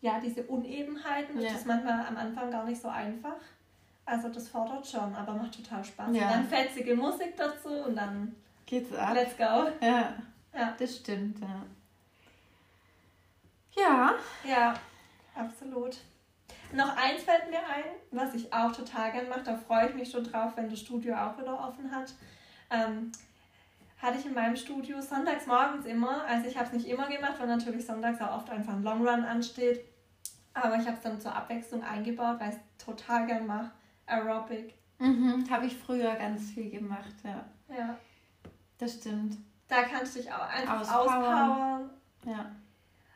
ja, 0.00 0.20
diese 0.20 0.42
Unebenheiten 0.44 1.40
ja. 1.40 1.48
ist 1.48 1.56
das 1.56 1.64
manchmal 1.64 2.06
am 2.06 2.16
Anfang 2.16 2.50
gar 2.50 2.64
nicht 2.64 2.80
so 2.80 2.88
einfach. 2.88 3.36
Also 4.04 4.28
das 4.28 4.48
fordert 4.48 4.86
schon, 4.86 5.14
aber 5.14 5.34
macht 5.34 5.54
total 5.62 5.84
Spaß. 5.84 6.16
Ja. 6.16 6.26
Und 6.26 6.32
dann 6.32 6.48
fetzige 6.48 6.94
Musik 6.94 7.36
dazu 7.36 7.68
und 7.68 7.96
dann 7.96 8.34
geht's 8.64 8.94
ab. 8.94 9.14
Let's 9.14 9.36
go. 9.36 9.68
Ja, 9.80 10.14
ja. 10.54 10.74
das 10.78 10.96
stimmt, 10.96 11.40
ja. 11.40 11.62
Ja. 13.76 14.14
Ja, 14.44 14.74
absolut. 15.34 15.98
Noch 16.72 16.96
eins 16.96 17.22
fällt 17.22 17.50
mir 17.50 17.58
ein, 17.58 17.84
was 18.10 18.34
ich 18.34 18.52
auch 18.52 18.72
total 18.72 19.12
gern 19.12 19.28
mache, 19.28 19.42
da 19.42 19.56
freue 19.56 19.88
ich 19.88 19.94
mich 19.94 20.10
schon 20.10 20.24
drauf, 20.24 20.52
wenn 20.56 20.68
das 20.68 20.80
Studio 20.80 21.14
auch 21.14 21.38
wieder 21.38 21.58
offen 21.58 21.90
hat. 21.90 22.12
Ähm, 22.70 23.10
hatte 24.00 24.18
ich 24.18 24.26
in 24.26 24.34
meinem 24.34 24.56
Studio 24.56 25.00
sonntags 25.00 25.46
morgens 25.46 25.84
immer, 25.84 26.24
also 26.24 26.48
ich 26.48 26.56
habe 26.56 26.66
es 26.66 26.72
nicht 26.72 26.86
immer 26.86 27.08
gemacht, 27.08 27.34
weil 27.38 27.48
natürlich 27.48 27.84
sonntags 27.84 28.20
auch 28.20 28.36
oft 28.36 28.50
einfach 28.50 28.72
ein 28.72 28.82
Long 28.82 29.06
Run 29.06 29.24
ansteht. 29.24 29.84
Aber 30.54 30.76
ich 30.76 30.86
habe 30.86 30.96
es 30.96 31.02
dann 31.02 31.20
zur 31.20 31.34
Abwechslung 31.34 31.82
eingebaut, 31.82 32.36
weil 32.38 32.50
ich 32.50 32.56
es 32.56 32.84
total 32.84 33.26
gern 33.26 33.46
mache. 33.46 33.70
Aerobic. 34.06 34.74
Mhm, 34.98 35.44
habe 35.50 35.66
ich 35.66 35.76
früher 35.76 36.14
ganz 36.14 36.50
viel 36.50 36.70
gemacht, 36.70 37.14
ja. 37.22 37.44
Ja. 37.68 37.96
Das 38.78 38.94
stimmt. 38.94 39.36
Da 39.68 39.82
kannst 39.82 40.16
du 40.16 40.20
dich 40.20 40.32
auch 40.32 40.48
einfach 40.48 40.80
auspowern. 40.80 41.50
auspowern. 41.50 41.90
Ja. 42.24 42.50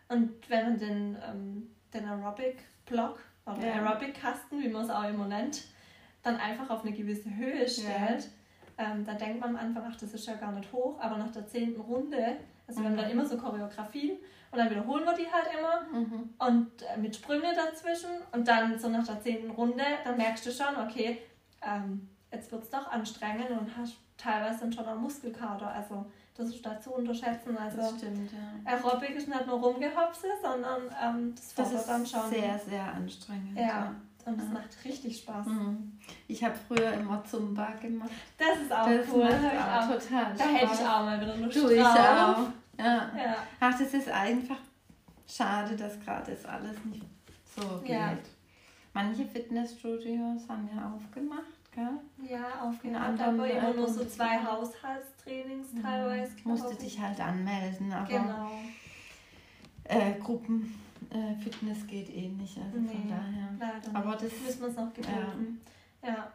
Und 0.09 0.49
wenn 0.49 0.64
man 0.64 0.79
den, 0.79 1.18
ähm, 1.29 1.71
den 1.95 2.09
Aerobic-Block 2.09 3.18
oder 3.47 3.66
ja. 3.66 3.75
Aerobic-Kasten, 3.75 4.61
wie 4.61 4.68
man 4.68 4.85
es 4.85 4.90
auch 4.90 5.05
immer 5.05 5.27
nennt, 5.27 5.64
dann 6.23 6.37
einfach 6.37 6.71
auf 6.71 6.85
eine 6.85 6.92
gewisse 6.92 7.35
Höhe 7.35 7.68
stellt, 7.68 8.25
ja 8.25 8.31
ähm, 8.78 9.04
da 9.04 9.14
denkt 9.14 9.40
man 9.40 9.50
am 9.50 9.56
Anfang, 9.56 9.85
ach, 9.90 9.96
das 9.96 10.14
ist 10.14 10.26
ja 10.26 10.35
gar 10.35 10.52
nicht 10.52 10.72
hoch, 10.72 10.98
aber 11.00 11.16
nach 11.18 11.30
der 11.30 11.46
zehnten 11.46 11.80
Runde, 11.80 12.37
also 12.66 12.80
mhm. 12.80 12.85
wir 12.85 12.90
haben 12.90 12.96
dann 12.96 13.06
mhm. 13.06 13.12
immer 13.12 13.26
so 13.26 13.37
Choreografien 13.37 14.18
und 14.50 14.58
dann 14.58 14.70
wiederholen 14.70 15.04
wir 15.04 15.14
die 15.14 15.30
halt 15.30 15.48
immer 15.58 15.98
mhm. 15.98 16.35
und 16.38 16.82
äh, 16.82 16.98
mit 16.98 17.16
Sprünge 17.16 17.54
dazwischen 17.54 18.11
und 18.32 18.46
dann 18.46 18.78
so 18.78 18.88
nach 18.88 19.06
der 19.06 19.20
zehnten 19.20 19.50
Runde, 19.50 19.85
dann 20.04 20.16
merkst 20.16 20.46
du 20.46 20.50
schon, 20.50 20.76
okay, 20.76 21.22
ähm, 21.62 22.08
jetzt 22.30 22.50
wird 22.50 22.62
es 22.62 22.70
doch 22.70 22.90
anstrengend 22.90 23.50
und 23.50 23.76
hast 23.76 23.96
teilweise 24.16 24.61
dann 24.61 24.72
schon 24.72 24.87
einen 24.87 25.00
Muskelkater, 25.00 25.68
also 25.68 26.06
das 26.35 26.48
ist 26.48 26.64
da 26.64 26.80
zu 26.80 26.94
unterschätzen. 26.94 27.56
Also 27.56 27.78
das 27.78 27.98
stimmt, 27.98 28.30
ja. 28.32 28.72
Aerobic 28.72 29.11
ist 29.16 29.28
nicht 29.28 29.46
nur 29.46 29.61
rumgehopse, 29.61 30.28
sondern 30.42 30.82
ähm, 31.02 31.35
das 31.35 31.54
das 31.54 31.87
dann 31.87 32.06
schon. 32.06 32.30
sehr, 32.30 32.58
sehr 32.58 32.94
anstrengend. 32.94 33.58
Ja. 33.58 33.66
ja. 33.66 33.94
Und 34.24 34.38
es 34.38 34.44
ja. 34.44 34.52
macht 34.52 34.85
richtig 34.85 35.18
Spaß. 35.18 35.46
Mhm. 35.46 35.98
Ich 36.28 36.44
habe 36.44 36.54
früher 36.68 36.92
immer 36.92 37.24
Zumba 37.24 37.72
gemacht. 37.80 38.11
Das 38.38 38.61
ist 38.61 38.72
auch 38.72 38.87
das 38.87 39.06
cool. 39.12 39.24
Macht 39.24 39.90
auch, 39.90 39.98
total 39.98 40.35
Da 40.37 40.44
hätte 40.44 40.74
ich 40.74 40.80
auch 40.80 41.04
mal 41.04 41.20
wieder 41.20 41.37
Lust 41.37 41.56
du, 41.56 41.70
ich 41.70 41.80
auch. 41.80 42.48
Ja. 42.78 43.11
ja. 43.16 43.37
Ach, 43.61 43.78
das 43.78 43.92
ist 43.92 44.08
einfach 44.08 44.56
schade, 45.26 45.76
dass 45.76 45.98
gerade 46.00 46.32
das 46.32 46.44
alles 46.44 46.76
nicht 46.85 47.04
so 47.56 47.80
geht. 47.80 47.90
Ja. 47.90 48.16
Manche 48.94 49.24
Fitnessstudios 49.24 50.48
haben 50.48 50.68
ja 50.74 50.92
aufgemacht, 50.94 51.72
gell? 51.74 51.98
Ja, 52.28 52.62
aufgemacht, 52.62 53.20
aber 53.20 53.50
immer 53.50 53.72
nur 53.72 53.88
so 53.88 54.04
zwei 54.04 54.38
Haushaltstrainings 54.38 55.72
mhm. 55.72 55.82
teilweise. 55.82 56.32
Musste 56.44 56.74
dich 56.76 57.00
halt 57.00 57.18
anmelden, 57.18 57.92
aber 57.92 58.06
genau. 58.06 58.50
äh, 59.85 60.12
Gruppen 60.20 60.78
äh, 61.12 61.35
Fitness 61.37 61.87
geht 61.87 62.09
eh 62.11 62.29
nicht, 62.29 62.59
also 62.59 62.79
nee, 62.79 62.88
von 62.88 63.09
daher. 63.09 63.81
Aber 63.94 64.12
das 64.12 64.33
müssen 64.40 64.61
wir 64.61 64.68
uns 64.68 64.77
noch 64.77 64.92
gewöhnen. 64.94 65.61
Ja. 66.03 66.09
ja. 66.09 66.33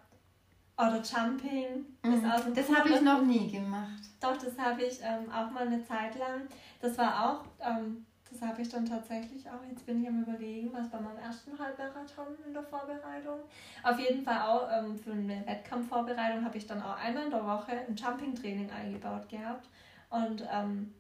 Oder 0.78 1.02
Jumping 1.02 1.86
mhm. 2.04 2.14
ist 2.14 2.24
auch 2.24 2.54
Das 2.54 2.76
habe 2.76 2.90
ich 2.90 3.02
noch 3.02 3.24
nie 3.24 3.52
gemacht. 3.52 4.04
Doch, 4.20 4.38
das 4.38 4.58
habe 4.60 4.84
ich 4.84 5.00
ähm, 5.02 5.32
auch 5.32 5.50
mal 5.52 5.66
eine 5.66 5.84
Zeit 5.84 6.18
lang. 6.20 6.42
Das 6.80 6.96
war 7.00 7.32
auch 7.32 7.46
ähm, 7.60 8.06
Das 8.30 8.42
habe 8.42 8.62
ich 8.62 8.70
dann 8.70 8.86
tatsächlich 8.86 9.50
auch. 9.50 9.64
Jetzt 9.68 9.88
bin 9.88 10.04
ich 10.04 10.08
am 10.08 10.22
Überlegen, 10.22 10.72
was 10.74 10.88
bei 10.90 11.00
meinem 11.00 11.18
ersten 11.18 11.58
Halbmarathon 11.58 12.28
in 12.46 12.54
der 12.54 12.62
Vorbereitung. 12.62 13.40
Auf 13.82 14.00
jeden 14.00 14.24
Fall 14.24 14.42
auch 14.42 14.68
ähm, 14.72 15.00
für 15.00 15.14
eine 15.14 15.44
Wettkampfvorbereitung 15.48 16.46
habe 16.46 16.58
ich 16.58 16.68
dann 16.68 16.82
auch 16.82 16.98
einmal 16.98 17.26
in 17.26 17.32
der 17.32 17.44
Woche 17.44 17.72
ein 17.72 17.96
Jumping-Training 17.96 18.70
eingebaut 18.70 19.28
gehabt. 19.30 19.68
Und 20.12 20.48
ähm, 20.54 20.94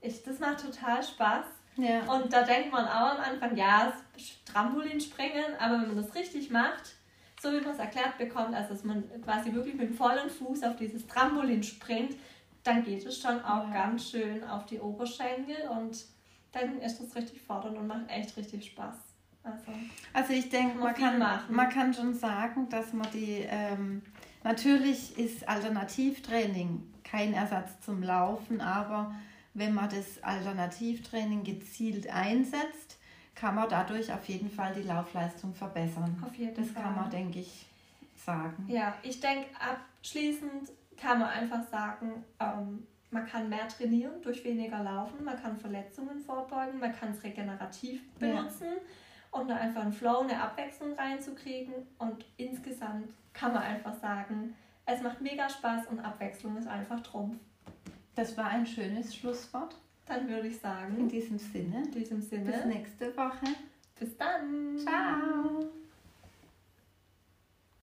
ich, 0.00 0.22
das 0.22 0.38
macht 0.38 0.60
total 0.60 1.02
Spaß. 1.02 1.44
Ja. 1.78 2.12
Und 2.12 2.32
da 2.32 2.42
denkt 2.42 2.72
man 2.72 2.86
auch 2.86 3.16
am 3.16 3.20
Anfang, 3.20 3.56
ja, 3.56 3.92
Trampolin 4.44 5.00
springen, 5.00 5.54
aber 5.58 5.80
wenn 5.80 5.94
man 5.94 5.96
das 5.96 6.14
richtig 6.14 6.50
macht, 6.50 6.96
so 7.40 7.52
wie 7.52 7.60
man 7.60 7.70
es 7.70 7.78
erklärt 7.78 8.18
bekommt, 8.18 8.54
also 8.54 8.70
dass 8.70 8.82
man 8.82 9.04
quasi 9.22 9.52
wirklich 9.54 9.74
mit 9.74 9.90
dem 9.90 9.94
vollen 9.94 10.28
Fuß 10.28 10.64
auf 10.64 10.76
dieses 10.76 11.06
Trampolin 11.06 11.62
springt, 11.62 12.16
dann 12.64 12.82
geht 12.82 13.06
es 13.06 13.20
schon 13.20 13.40
auch 13.44 13.68
ja. 13.68 13.72
ganz 13.72 14.10
schön 14.10 14.42
auf 14.44 14.66
die 14.66 14.80
Oberschenkel 14.80 15.68
und 15.70 16.04
dann 16.50 16.80
ist 16.80 17.00
das 17.00 17.14
richtig 17.14 17.40
fordernd 17.40 17.78
und 17.78 17.86
macht 17.86 18.08
echt 18.10 18.36
richtig 18.36 18.66
Spaß. 18.66 18.96
Also, 19.44 19.72
also 20.12 20.32
ich 20.32 20.48
denke, 20.50 20.78
man 20.78 20.94
kann, 20.94 21.24
man 21.48 21.68
kann 21.68 21.94
schon 21.94 22.12
sagen, 22.12 22.68
dass 22.68 22.92
man 22.92 23.08
die, 23.12 23.46
ähm, 23.48 24.02
natürlich 24.42 25.16
ist 25.16 25.48
Alternativtraining 25.48 26.92
kein 27.04 27.34
Ersatz 27.34 27.80
zum 27.80 28.02
Laufen, 28.02 28.60
aber 28.60 29.14
wenn 29.54 29.74
man 29.74 29.88
das 29.88 30.22
Alternativtraining 30.22 31.44
gezielt 31.44 32.08
einsetzt, 32.08 32.98
kann 33.34 33.54
man 33.54 33.68
dadurch 33.68 34.12
auf 34.12 34.24
jeden 34.26 34.50
Fall 34.50 34.74
die 34.74 34.82
Laufleistung 34.82 35.54
verbessern. 35.54 36.22
Auf 36.26 36.34
jeden 36.34 36.54
das 36.54 36.70
Fall. 36.70 36.82
kann 36.82 36.96
man, 36.96 37.10
denke 37.10 37.40
ich, 37.40 37.66
sagen. 38.16 38.66
Ja, 38.68 38.94
ich 39.02 39.20
denke, 39.20 39.46
abschließend 39.58 40.70
kann 40.96 41.20
man 41.20 41.28
einfach 41.28 41.62
sagen, 41.70 42.24
ähm, 42.40 42.86
man 43.10 43.26
kann 43.26 43.48
mehr 43.48 43.68
trainieren 43.68 44.20
durch 44.22 44.44
weniger 44.44 44.82
Laufen, 44.82 45.24
man 45.24 45.40
kann 45.40 45.56
Verletzungen 45.56 46.20
vorbeugen, 46.20 46.78
man 46.78 46.94
kann 46.94 47.10
es 47.10 47.22
regenerativ 47.22 48.02
benutzen, 48.18 48.66
ja. 48.66 49.40
um 49.40 49.48
da 49.48 49.56
einfach 49.56 49.82
einen 49.82 49.92
Flow, 49.92 50.20
eine 50.20 50.40
Abwechslung 50.42 50.92
reinzukriegen. 50.94 51.74
Und 51.98 52.24
insgesamt 52.36 53.12
kann 53.32 53.54
man 53.54 53.62
einfach 53.62 53.94
sagen, 53.94 54.54
es 54.84 55.00
macht 55.00 55.20
mega 55.20 55.48
Spaß 55.48 55.86
und 55.86 56.00
Abwechslung 56.00 56.56
ist 56.56 56.66
einfach 56.66 57.00
Trumpf. 57.00 57.36
Das 58.18 58.36
war 58.36 58.46
ein 58.46 58.66
schönes 58.66 59.14
Schlusswort. 59.14 59.76
Dann 60.04 60.28
würde 60.28 60.48
ich 60.48 60.58
sagen. 60.58 60.98
In 60.98 61.08
diesem 61.08 61.38
Sinne. 61.38 61.84
In 61.84 61.92
diesem 61.92 62.20
Sinne. 62.20 62.50
Bis 62.50 62.64
nächste 62.64 63.16
Woche. 63.16 63.46
Bis 63.96 64.16
dann. 64.16 64.76
Ciao. 64.76 65.70